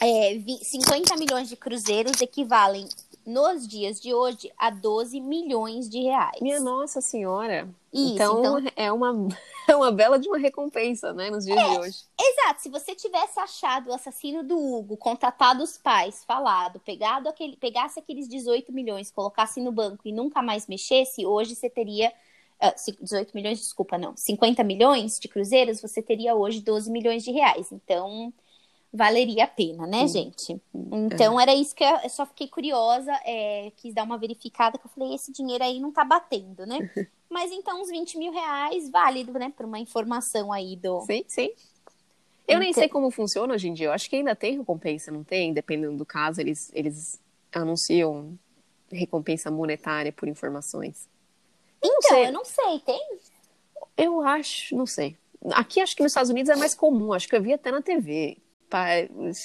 É, 0.00 0.34
vi- 0.34 0.58
50 0.64 1.16
milhões 1.16 1.48
de 1.48 1.56
cruzeiros 1.56 2.20
equivalem, 2.20 2.88
nos 3.24 3.66
dias 3.66 4.00
de 4.00 4.12
hoje, 4.12 4.50
a 4.58 4.70
12 4.70 5.20
milhões 5.20 5.88
de 5.88 6.00
reais. 6.02 6.40
Minha 6.40 6.60
Nossa 6.60 7.00
Senhora. 7.00 7.68
Isso, 7.92 8.14
então, 8.14 8.58
então- 8.58 8.72
é 8.74 8.90
uma 8.92 9.28
é 9.68 9.76
uma 9.76 9.92
bela 9.92 10.18
de 10.18 10.28
uma 10.28 10.38
recompensa, 10.38 11.12
né, 11.12 11.30
nos 11.30 11.44
dias 11.44 11.58
de 11.58 11.78
hoje. 11.78 11.98
Exato, 12.20 12.62
se 12.62 12.68
você 12.68 12.94
tivesse 12.94 13.38
achado 13.38 13.90
o 13.90 13.92
assassino 13.94 14.42
do 14.42 14.58
Hugo, 14.58 14.96
contatado 14.96 15.62
os 15.62 15.76
pais, 15.78 16.24
falado, 16.24 16.80
pegado 16.80 17.28
aquele, 17.28 17.56
pegasse 17.56 17.98
aqueles 18.00 18.28
18 18.28 18.72
milhões, 18.72 19.10
colocasse 19.10 19.60
no 19.60 19.70
banco 19.70 20.02
e 20.06 20.12
nunca 20.12 20.42
mais 20.42 20.66
mexesse, 20.66 21.24
hoje 21.26 21.54
você 21.54 21.68
teria. 21.70 22.12
ah, 22.60 22.74
ci- 22.76 22.96
18 23.00 23.32
milhões, 23.34 23.58
desculpa, 23.58 23.98
não. 23.98 24.16
50 24.16 24.62
milhões 24.64 25.18
de 25.18 25.28
cruzeiros, 25.28 25.80
você 25.80 26.00
teria 26.02 26.34
hoje 26.34 26.60
12 26.60 26.90
milhões 26.90 27.22
de 27.24 27.30
reais. 27.32 27.70
Então, 27.72 28.32
valeria 28.92 29.44
a 29.44 29.48
pena, 29.48 29.86
né, 29.86 30.06
gente? 30.06 30.60
Então, 30.74 31.40
era 31.40 31.54
isso 31.54 31.74
que 31.74 31.82
eu, 31.82 32.08
só 32.10 32.26
fiquei 32.26 32.46
curiosa, 32.48 33.12
é, 33.24 33.72
quis 33.76 33.94
dar 33.94 34.02
uma 34.04 34.18
verificada, 34.18 34.76
que 34.78 34.84
eu 34.86 34.90
falei, 34.90 35.14
esse 35.14 35.32
dinheiro 35.32 35.64
aí 35.64 35.80
não 35.80 35.90
tá 35.90 36.04
batendo, 36.04 36.66
né? 36.66 36.78
Mas 37.30 37.50
então, 37.50 37.80
uns 37.80 37.88
20 37.88 38.18
mil 38.18 38.30
reais, 38.32 38.90
válido, 38.90 39.32
né, 39.32 39.50
por 39.56 39.64
uma 39.64 39.78
informação 39.78 40.52
aí 40.52 40.76
do. 40.76 41.00
Sim, 41.02 41.24
sim. 41.26 41.50
Eu 42.46 42.58
nem 42.58 42.70
Então- 42.70 42.82
sei 42.82 42.88
como 42.90 43.10
funciona 43.10 43.54
hoje 43.54 43.68
em 43.68 43.72
dia. 43.72 43.86
Eu 43.86 43.92
acho 43.92 44.10
que 44.10 44.16
ainda 44.16 44.36
tem 44.36 44.58
recompensa, 44.58 45.10
não 45.10 45.24
tem? 45.24 45.54
Dependendo 45.54 45.96
do 45.96 46.04
caso, 46.04 46.40
eles, 46.40 46.70
eles 46.74 47.18
anunciam 47.54 48.36
recompensa 48.90 49.50
monetária 49.50 50.12
por 50.12 50.28
informações. 50.28 51.08
Eu 51.82 51.88
não 51.88 51.98
Então, 51.98 52.10
sei. 52.18 52.26
eu 52.26 52.32
não 52.32 52.44
sei, 52.44 52.78
tem? 52.80 53.18
Eu 53.96 54.20
acho, 54.20 54.76
não 54.76 54.84
sei. 54.86 55.16
Aqui 55.52 55.80
acho 55.80 55.96
que 55.96 56.02
nos 56.02 56.12
Estados 56.12 56.30
Unidos 56.30 56.50
é 56.50 56.56
mais 56.56 56.74
comum, 56.74 57.12
acho 57.12 57.26
que 57.28 57.34
eu 57.34 57.42
vi 57.42 57.52
até 57.54 57.70
na 57.70 57.80
TV, 57.80 58.36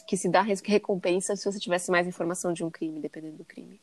que 0.08 0.16
se 0.16 0.30
dá 0.30 0.42
recompensa 0.42 1.36
se 1.36 1.52
você 1.52 1.60
tivesse 1.60 1.92
mais 1.92 2.08
informação 2.08 2.54
de 2.54 2.64
um 2.64 2.70
crime, 2.70 3.00
dependendo 3.00 3.38
do 3.38 3.46
crime. 3.46 3.80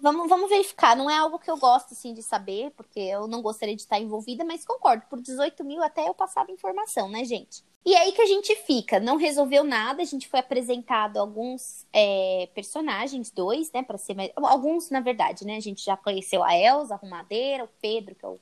vamos, 0.00 0.28
vamos 0.28 0.48
verificar. 0.48 0.96
Não 0.96 1.10
é 1.10 1.16
algo 1.16 1.38
que 1.38 1.50
eu 1.50 1.56
gosto, 1.56 1.92
assim, 1.92 2.14
de 2.14 2.22
saber, 2.22 2.70
porque 2.76 3.00
eu 3.00 3.26
não 3.26 3.42
gostaria 3.42 3.74
de 3.74 3.82
estar 3.82 3.98
envolvida, 3.98 4.44
mas 4.44 4.64
concordo. 4.64 5.04
Por 5.08 5.20
18 5.20 5.64
mil 5.64 5.82
até 5.82 6.08
eu 6.08 6.14
passava 6.14 6.52
informação, 6.52 7.08
né, 7.08 7.24
gente? 7.24 7.64
E 7.84 7.94
aí 7.96 8.12
que 8.12 8.20
a 8.20 8.26
gente 8.26 8.54
fica, 8.56 9.00
não 9.00 9.16
resolveu 9.16 9.64
nada, 9.64 10.02
a 10.02 10.04
gente 10.04 10.28
foi 10.28 10.40
apresentado 10.40 11.16
alguns 11.16 11.86
é, 11.92 12.48
personagens, 12.54 13.30
dois, 13.30 13.72
né, 13.72 13.82
para 13.82 13.96
ser 13.96 14.14
mais... 14.14 14.30
Alguns, 14.36 14.90
na 14.90 15.00
verdade, 15.00 15.46
né, 15.46 15.56
a 15.56 15.60
gente 15.60 15.82
já 15.82 15.96
conheceu 15.96 16.44
a 16.44 16.54
Elsa, 16.54 16.94
a 16.94 16.96
Arrumadeira, 16.98 17.64
o 17.64 17.68
Pedro, 17.80 18.14
que 18.14 18.24
é 18.24 18.28
o, 18.28 18.38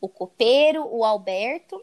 o 0.00 0.08
copeiro, 0.08 0.84
o 0.84 1.04
Alberto, 1.04 1.80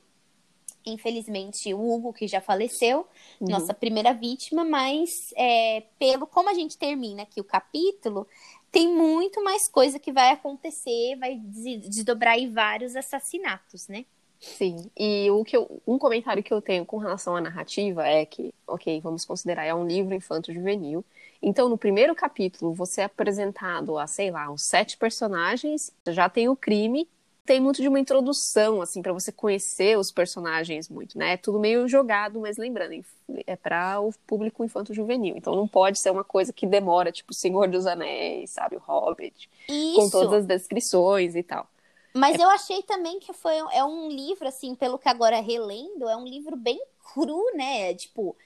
infelizmente 0.85 1.73
o 1.73 1.79
Hugo, 1.79 2.13
que 2.13 2.27
já 2.27 2.41
faleceu, 2.41 3.07
uhum. 3.39 3.49
nossa 3.49 3.73
primeira 3.73 4.13
vítima, 4.13 4.63
mas 4.63 5.33
é, 5.35 5.83
pelo 5.97 6.27
como 6.27 6.49
a 6.49 6.53
gente 6.53 6.77
termina 6.77 7.23
aqui 7.23 7.39
o 7.39 7.43
capítulo, 7.43 8.27
tem 8.71 8.87
muito 8.87 9.43
mais 9.43 9.67
coisa 9.67 9.97
que 9.99 10.11
vai 10.11 10.31
acontecer, 10.31 11.15
vai 11.17 11.35
desdobrar 11.35 12.37
em 12.37 12.51
vários 12.51 12.95
assassinatos, 12.95 13.87
né? 13.87 14.05
Sim, 14.39 14.89
e 14.97 15.29
o 15.31 15.43
que 15.43 15.57
eu, 15.57 15.81
um 15.85 15.97
comentário 15.97 16.41
que 16.41 16.53
eu 16.53 16.61
tenho 16.61 16.85
com 16.85 16.97
relação 16.97 17.35
à 17.35 17.41
narrativa 17.41 18.07
é 18.07 18.25
que, 18.25 18.53
ok, 18.65 19.01
vamos 19.01 19.25
considerar, 19.25 19.65
é 19.65 19.75
um 19.75 19.85
livro 19.85 20.13
infanto-juvenil. 20.13 21.03
Então, 21.41 21.67
no 21.67 21.77
primeiro 21.77 22.15
capítulo, 22.15 22.73
você 22.73 23.01
é 23.01 23.03
apresentado 23.03 23.97
a, 23.97 24.07
sei 24.07 24.31
lá, 24.31 24.49
uns 24.49 24.63
sete 24.63 24.97
personagens, 24.97 25.91
já 26.07 26.29
tem 26.29 26.47
o 26.47 26.55
crime, 26.55 27.07
tem 27.49 27.59
muito 27.59 27.81
de 27.81 27.87
uma 27.87 27.99
introdução, 27.99 28.79
assim, 28.79 29.01
para 29.01 29.11
você 29.11 29.31
conhecer 29.31 29.97
os 29.97 30.11
personagens 30.11 30.87
muito, 30.87 31.17
né? 31.17 31.33
É 31.33 31.37
tudo 31.37 31.59
meio 31.59 31.87
jogado, 31.87 32.39
mas 32.39 32.57
lembrando, 32.57 33.03
é 33.47 33.55
para 33.55 33.99
o 33.99 34.13
público 34.27 34.63
infanto-juvenil. 34.63 35.35
Então, 35.35 35.55
não 35.55 35.67
pode 35.67 35.97
ser 35.97 36.11
uma 36.11 36.23
coisa 36.23 36.53
que 36.53 36.67
demora, 36.67 37.11
tipo, 37.11 37.33
Senhor 37.33 37.67
dos 37.67 37.87
Anéis, 37.87 38.51
sabe, 38.51 38.75
o 38.75 38.79
Hobbit, 38.79 39.49
Isso. 39.67 39.95
com 39.95 40.09
todas 40.11 40.31
as 40.31 40.45
descrições 40.45 41.35
e 41.35 41.41
tal. 41.41 41.67
Mas 42.13 42.39
é... 42.39 42.43
eu 42.43 42.49
achei 42.51 42.83
também 42.83 43.19
que 43.19 43.33
foi 43.33 43.55
é 43.73 43.83
um 43.83 44.09
livro, 44.09 44.47
assim, 44.47 44.75
pelo 44.75 44.99
que 44.99 45.09
agora 45.09 45.41
relendo, 45.41 46.07
é 46.07 46.15
um 46.15 46.25
livro 46.25 46.55
bem 46.55 46.79
cru, 47.15 47.43
né? 47.55 47.95
Tipo, 47.95 48.37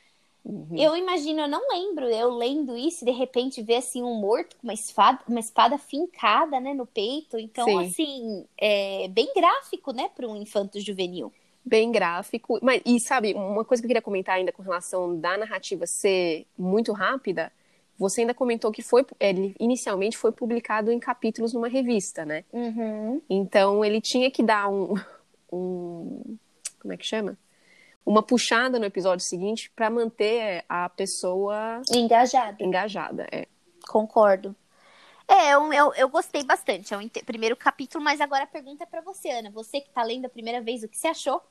uhum. 0.43 0.75
eu 0.77 0.95
imagino, 0.95 1.41
eu 1.41 1.47
não 1.47 1.61
lembro 1.69 2.05
eu 2.05 2.29
lendo 2.35 2.77
isso 2.77 3.03
e 3.03 3.05
de 3.05 3.11
repente 3.11 3.61
ver 3.61 3.77
assim 3.77 4.01
um 4.01 4.15
morto 4.15 4.55
com 4.57 4.67
uma 4.67 4.73
espada, 4.73 5.19
uma 5.27 5.39
espada 5.39 5.77
fincada, 5.77 6.59
né, 6.59 6.73
no 6.73 6.85
peito. 6.85 7.37
Então, 7.37 7.65
Sim. 7.65 7.85
assim, 7.85 8.45
é 8.57 9.07
bem 9.09 9.31
gráfico, 9.35 9.91
né, 9.91 10.09
para 10.15 10.27
um 10.27 10.35
infanto 10.35 10.79
juvenil. 10.79 11.31
Bem 11.65 11.91
gráfico. 11.91 12.59
Mas, 12.61 12.81
e 12.85 12.99
sabe, 12.99 13.33
uma 13.33 13.63
coisa 13.63 13.81
que 13.81 13.85
eu 13.85 13.89
queria 13.89 14.01
comentar 14.01 14.35
ainda 14.35 14.51
com 14.51 14.61
relação 14.61 15.17
da 15.17 15.37
narrativa 15.37 15.87
ser 15.87 16.45
muito 16.57 16.91
rápida 16.91 17.51
você 17.97 18.21
ainda 18.21 18.33
comentou 18.33 18.71
que 18.71 18.81
foi, 18.81 19.05
ele 19.19 19.55
inicialmente 19.59 20.17
foi 20.17 20.31
publicado 20.31 20.91
em 20.91 20.99
capítulos 20.99 21.53
numa 21.53 21.67
revista, 21.67 22.25
né? 22.25 22.43
Uhum. 22.51 23.21
Então 23.29 23.83
ele 23.83 24.01
tinha 24.01 24.29
que 24.31 24.43
dar 24.43 24.69
um, 24.69 24.95
um, 25.51 26.37
como 26.79 26.93
é 26.93 26.97
que 26.97 27.05
chama? 27.05 27.37
Uma 28.05 28.21
puxada 28.21 28.77
no 28.77 28.85
episódio 28.85 29.25
seguinte 29.25 29.71
para 29.75 29.89
manter 29.89 30.65
a 30.67 30.89
pessoa 30.89 31.81
engajada. 31.91 32.57
Engajada, 32.59 33.27
é. 33.31 33.47
Concordo. 33.87 34.55
É, 35.27 35.53
eu, 35.53 35.71
eu, 35.71 35.93
eu 35.93 36.09
gostei 36.09 36.43
bastante. 36.43 36.93
É 36.93 36.97
o 36.97 37.25
primeiro 37.25 37.55
capítulo, 37.55 38.03
mas 38.03 38.19
agora 38.19 38.43
a 38.43 38.47
pergunta 38.47 38.83
é 38.83 38.87
para 38.87 39.01
você, 39.01 39.29
Ana. 39.29 39.49
Você 39.51 39.79
que 39.79 39.87
está 39.87 40.03
lendo 40.03 40.25
a 40.25 40.29
primeira 40.29 40.61
vez, 40.61 40.83
o 40.83 40.87
que 40.87 40.97
você 40.97 41.07
achou? 41.07 41.41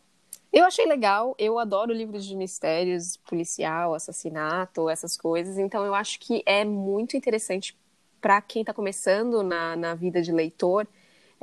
Eu 0.53 0.67
achei 0.67 0.85
legal, 0.85 1.35
eu 1.39 1.59
adoro 1.59 1.95
livros 1.95 2.27
de 2.27 2.37
mistérios, 2.37 3.17
policial, 3.17 3.95
assassinato, 3.95 4.91
essas 4.91 5.17
coisas, 5.17 5.57
então 5.57 5.85
eu 5.85 5.95
acho 5.95 6.21
que 6.21 6.43
é 6.45 6.63
muito 6.63 7.17
interessante 7.17 7.75
para 8.21 8.41
quem 8.43 8.61
está 8.61 8.75
começando 8.75 9.43
na, 9.43 9.75
na 9.77 9.95
vida 9.95 10.21
de 10.21 10.31
leitor 10.31 10.87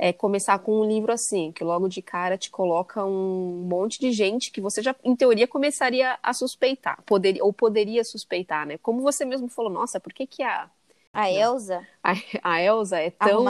é 0.02 0.14
começar 0.14 0.58
com 0.60 0.80
um 0.80 0.84
livro 0.84 1.12
assim, 1.12 1.52
que 1.52 1.62
logo 1.62 1.86
de 1.86 2.00
cara 2.00 2.38
te 2.38 2.50
coloca 2.50 3.04
um 3.04 3.66
monte 3.68 4.00
de 4.00 4.10
gente 4.12 4.50
que 4.50 4.58
você 4.58 4.82
já, 4.82 4.96
em 5.04 5.14
teoria, 5.14 5.46
começaria 5.46 6.18
a 6.22 6.32
suspeitar, 6.32 7.02
poderia, 7.04 7.44
ou 7.44 7.52
poderia 7.52 8.02
suspeitar, 8.02 8.66
né? 8.66 8.78
Como 8.78 9.02
você 9.02 9.26
mesmo 9.26 9.46
falou, 9.46 9.70
nossa, 9.70 10.00
por 10.00 10.14
que 10.14 10.26
que 10.26 10.42
a... 10.42 10.70
A 11.12 11.30
Elsa? 11.30 11.86
A, 12.02 12.14
a 12.42 12.62
Elsa 12.62 12.98
é 12.98 13.10
tão... 13.10 13.44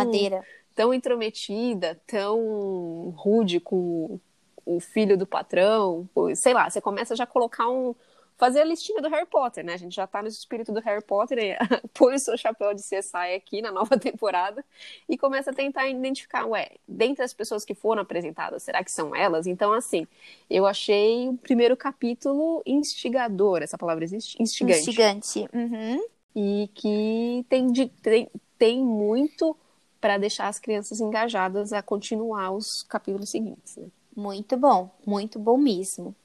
Tão 0.75 0.95
intrometida, 0.95 2.01
tão 2.07 3.15
rude 3.17 3.61
com 3.61 4.19
o 4.65 4.81
filho 4.81 5.17
do 5.17 5.27
patrão, 5.27 6.09
sei 6.35 6.55
lá, 6.55 6.69
você 6.71 6.81
começa 6.81 7.15
já 7.15 7.25
a 7.25 7.27
colocar 7.27 7.69
um. 7.69 7.95
Fazer 8.40 8.62
a 8.62 8.64
listinha 8.64 9.03
do 9.03 9.09
Harry 9.11 9.26
Potter, 9.26 9.62
né? 9.62 9.74
A 9.74 9.76
gente 9.76 9.94
já 9.94 10.07
tá 10.07 10.22
no 10.22 10.29
espírito 10.29 10.72
do 10.72 10.81
Harry 10.81 11.05
Potter, 11.05 11.38
e 11.38 11.57
põe 11.92 12.14
o 12.14 12.18
seu 12.18 12.38
chapéu 12.38 12.72
de 12.72 12.81
CSI 12.81 13.35
aqui 13.37 13.61
na 13.61 13.70
nova 13.70 13.98
temporada 14.00 14.64
e 15.07 15.18
começa 15.18 15.50
a 15.50 15.55
tentar 15.55 15.87
identificar, 15.87 16.46
ué, 16.46 16.70
dentre 16.88 17.22
as 17.22 17.35
pessoas 17.35 17.66
que 17.66 17.74
foram 17.74 18.00
apresentadas, 18.00 18.62
será 18.62 18.83
que 18.83 18.90
são 18.90 19.14
elas? 19.14 19.46
Então, 19.46 19.74
assim, 19.74 20.07
eu 20.48 20.64
achei 20.64 21.29
o 21.29 21.37
primeiro 21.37 21.76
capítulo 21.76 22.62
instigador, 22.64 23.61
essa 23.61 23.76
palavra 23.76 24.05
existe? 24.05 24.42
Instigante. 24.42 24.79
Instigante. 24.79 25.48
Uhum. 25.53 26.03
E 26.35 26.70
que 26.72 27.44
tem, 27.46 27.70
de, 27.70 27.88
tem, 27.88 28.31
tem 28.59 28.83
muito 28.83 29.55
para 30.00 30.16
deixar 30.16 30.48
as 30.48 30.59
crianças 30.59 30.98
engajadas 30.98 31.74
a 31.74 31.83
continuar 31.83 32.53
os 32.53 32.85
capítulos 32.85 33.29
seguintes, 33.29 33.76
né? 33.76 33.88
Muito 34.16 34.57
bom, 34.57 34.90
muito 35.07 35.38
bom 35.38 35.59
mesmo. 35.59 36.16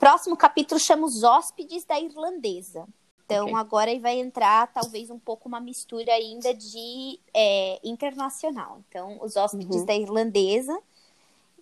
Próximo 0.00 0.34
capítulo 0.34 0.80
chama 0.80 1.06
Os 1.06 1.22
Hóspedes 1.22 1.84
da 1.84 2.00
Irlandesa. 2.00 2.88
Então, 3.26 3.44
okay. 3.44 3.56
agora 3.56 4.00
vai 4.00 4.18
entrar 4.18 4.66
talvez 4.72 5.10
um 5.10 5.18
pouco 5.18 5.46
uma 5.46 5.60
mistura 5.60 6.10
ainda 6.10 6.54
de 6.54 7.20
é, 7.34 7.78
internacional. 7.84 8.80
Então, 8.88 9.18
os 9.22 9.36
hóspedes 9.36 9.76
uhum. 9.76 9.84
da 9.84 9.94
irlandesa. 9.94 10.76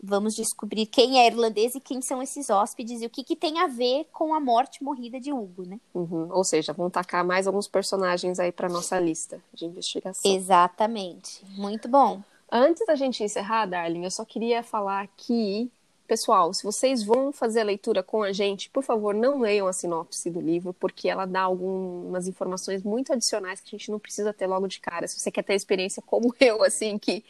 Vamos 0.01 0.37
descobrir 0.37 0.87
quem 0.87 1.19
é 1.19 1.27
irlandesa 1.27 1.79
e 1.79 1.81
quem 1.81 2.01
são 2.01 2.23
esses 2.23 2.49
hóspedes 2.49 3.03
e 3.03 3.07
o 3.07 3.11
que, 3.11 3.25
que 3.25 3.35
tem 3.35 3.59
a 3.59 3.67
ver 3.67 4.07
com 4.13 4.33
a 4.33 4.39
morte 4.39 4.85
morrida 4.85 5.19
de 5.19 5.33
Hugo, 5.33 5.65
né? 5.65 5.81
Uhum. 5.93 6.29
Ou 6.31 6.45
seja, 6.45 6.73
vão 6.73 6.89
tacar 6.89 7.25
mais 7.25 7.49
alguns 7.49 7.67
personagens 7.67 8.39
aí 8.39 8.53
para 8.53 8.69
nossa 8.69 9.01
lista 9.01 9.43
de 9.53 9.65
investigação. 9.65 10.33
Exatamente. 10.33 11.45
Muito 11.57 11.89
bom. 11.89 12.23
Antes 12.51 12.87
da 12.87 12.95
gente 12.95 13.25
encerrar, 13.25 13.67
Darling, 13.67 14.05
eu 14.05 14.11
só 14.11 14.25
queria 14.25 14.63
falar 14.63 15.09
que, 15.17 15.69
pessoal, 16.09 16.55
se 16.55 16.65
vocês 16.65 17.05
vão 17.05 17.31
fazer 17.31 17.61
a 17.61 17.65
leitura 17.65 18.03
com 18.03 18.23
a 18.23 18.33
gente, 18.33 18.71
por 18.71 18.83
favor, 18.83 19.15
não 19.15 19.41
leiam 19.41 19.67
a 19.67 19.73
sinopse 19.75 20.31
do 20.31 20.41
livro, 20.41 20.73
porque 20.73 21.07
ela 21.07 21.27
dá 21.27 21.43
algumas 21.43 22.27
informações 22.27 22.83
muito 22.83 23.13
adicionais 23.13 23.61
que 23.61 23.77
a 23.77 23.79
gente 23.79 23.91
não 23.91 23.99
precisa 23.99 24.33
ter 24.33 24.47
logo 24.47 24.67
de 24.67 24.81
cara. 24.81 25.07
Se 25.07 25.21
você 25.21 25.31
quer 25.31 25.45
ter 25.45 25.55
experiência 25.55 26.03
como 26.03 26.35
eu, 26.41 26.65
assim, 26.65 26.99
que 26.99 27.23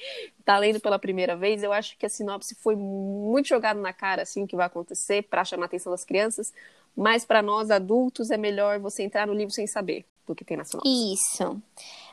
tá 0.45 0.57
lendo 0.57 0.79
pela 0.79 0.99
primeira 0.99 1.37
vez, 1.37 1.65
eu 1.65 1.73
acho 1.73 1.99
que 1.99 2.07
a 2.07 2.09
sinopse 2.09 2.55
foi 2.55 2.77
muito 2.77 3.49
jogada 3.49 3.81
na 3.81 3.93
cara, 3.93 4.23
assim, 4.23 4.45
o 4.45 4.47
que 4.47 4.57
vai 4.57 4.67
acontecer 4.67 5.25
para 5.25 5.45
chamar 5.45 5.65
a 5.65 5.67
atenção 5.67 5.91
das 5.91 6.05
crianças, 6.05 6.53
mas 6.97 7.25
para 7.25 7.43
nós 7.43 7.73
adultos 7.73 8.31
é 8.31 8.37
melhor 8.37 8.79
você 8.79 9.03
entrar 9.03 9.27
no 9.27 9.35
livro 9.35 9.53
sem 9.53 9.67
saber 9.67 10.07
do 10.25 10.37
que 10.37 10.45
tem 10.45 10.57
na 10.57 10.65
sinopse. 10.65 10.89
Isso. 11.13 11.61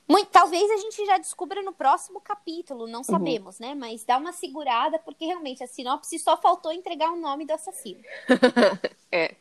Muito, 0.07 0.29
talvez 0.29 0.69
a 0.69 0.77
gente 0.77 1.03
já 1.05 1.17
descubra 1.17 1.63
no 1.63 1.73
próximo 1.73 2.21
capítulo, 2.21 2.85
não 2.85 2.99
uhum. 2.99 3.03
sabemos, 3.03 3.59
uhum. 3.59 3.67
né? 3.67 3.75
Mas 3.75 4.03
dá 4.03 4.17
uma 4.17 4.31
segurada, 4.31 4.99
porque 4.99 5.25
realmente 5.25 5.63
a 5.63 5.67
sinopse 5.67 6.19
só 6.19 6.37
faltou 6.37 6.71
entregar 6.71 7.11
o 7.11 7.15
nome 7.15 7.45
do 7.45 7.53
assassino. 7.53 8.01
é. 9.11 9.35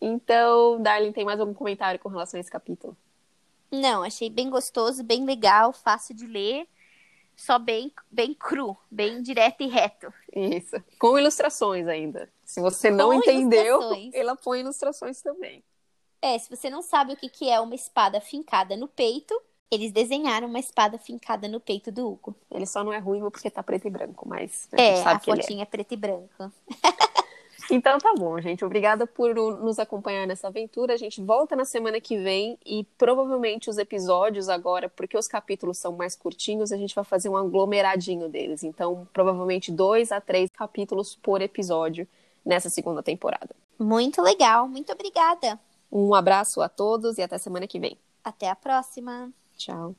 Então, 0.00 0.80
Darlene, 0.80 1.12
tem 1.12 1.24
mais 1.24 1.40
algum 1.40 1.54
comentário 1.54 1.98
com 1.98 2.08
relação 2.08 2.38
a 2.38 2.40
esse 2.40 2.50
capítulo? 2.50 2.96
Não, 3.70 4.02
achei 4.02 4.28
bem 4.28 4.50
gostoso, 4.50 5.02
bem 5.02 5.24
legal, 5.24 5.72
fácil 5.72 6.14
de 6.14 6.26
ler, 6.26 6.68
só 7.34 7.58
bem, 7.58 7.90
bem 8.10 8.34
cru, 8.34 8.76
bem 8.90 9.22
direto 9.22 9.62
e 9.62 9.66
reto. 9.66 10.12
Isso. 10.32 10.76
Com 10.98 11.18
ilustrações 11.18 11.88
ainda. 11.88 12.30
Se 12.44 12.60
você 12.60 12.90
não 12.90 13.08
com 13.08 13.14
entendeu, 13.14 13.80
ela 14.12 14.36
põe 14.36 14.60
ilustrações 14.60 15.22
também. 15.22 15.64
É, 16.20 16.38
se 16.38 16.48
você 16.48 16.70
não 16.70 16.82
sabe 16.82 17.14
o 17.14 17.16
que, 17.16 17.28
que 17.28 17.48
é 17.48 17.58
uma 17.58 17.74
espada 17.74 18.20
fincada 18.20 18.76
no 18.76 18.86
peito, 18.86 19.34
eles 19.72 19.90
desenharam 19.90 20.48
uma 20.48 20.58
espada 20.58 20.98
fincada 20.98 21.48
no 21.48 21.58
peito 21.58 21.90
do 21.90 22.06
Hugo. 22.06 22.36
Ele 22.50 22.66
só 22.66 22.84
não 22.84 22.92
é 22.92 22.98
ruim 22.98 23.20
porque 23.30 23.50
tá 23.50 23.62
preto 23.62 23.88
e 23.88 23.90
branco, 23.90 24.28
mas 24.28 24.68
a 24.70 24.80
é, 24.80 25.02
a 25.02 25.12
é. 25.12 25.18
fotinha 25.18 25.60
é. 25.60 25.62
é 25.62 25.66
preto 25.66 25.92
e 25.92 25.96
branco. 25.96 26.52
Então 27.70 27.96
tá 27.96 28.12
bom, 28.18 28.38
gente. 28.40 28.64
Obrigada 28.64 29.06
por 29.06 29.34
nos 29.34 29.78
acompanhar 29.78 30.26
nessa 30.26 30.48
aventura. 30.48 30.92
A 30.92 30.96
gente 30.96 31.22
volta 31.22 31.56
na 31.56 31.64
semana 31.64 32.00
que 32.00 32.18
vem 32.18 32.58
e 32.66 32.84
provavelmente 32.98 33.70
os 33.70 33.78
episódios 33.78 34.48
agora, 34.48 34.90
porque 34.90 35.16
os 35.16 35.26
capítulos 35.26 35.78
são 35.78 35.92
mais 35.92 36.14
curtinhos, 36.14 36.72
a 36.72 36.76
gente 36.76 36.94
vai 36.94 37.04
fazer 37.04 37.28
um 37.30 37.36
aglomeradinho 37.36 38.28
deles. 38.28 38.62
Então, 38.62 39.08
provavelmente 39.12 39.72
dois 39.72 40.12
a 40.12 40.20
três 40.20 40.50
capítulos 40.50 41.14
por 41.14 41.40
episódio 41.40 42.06
nessa 42.44 42.68
segunda 42.68 43.02
temporada. 43.02 43.54
Muito 43.78 44.20
legal. 44.20 44.68
Muito 44.68 44.92
obrigada. 44.92 45.58
Um 45.90 46.14
abraço 46.14 46.60
a 46.60 46.68
todos 46.68 47.16
e 47.16 47.22
até 47.22 47.38
semana 47.38 47.66
que 47.66 47.78
vem. 47.78 47.96
Até 48.22 48.50
a 48.50 48.56
próxima. 48.56 49.32
Ciao. 49.56 49.96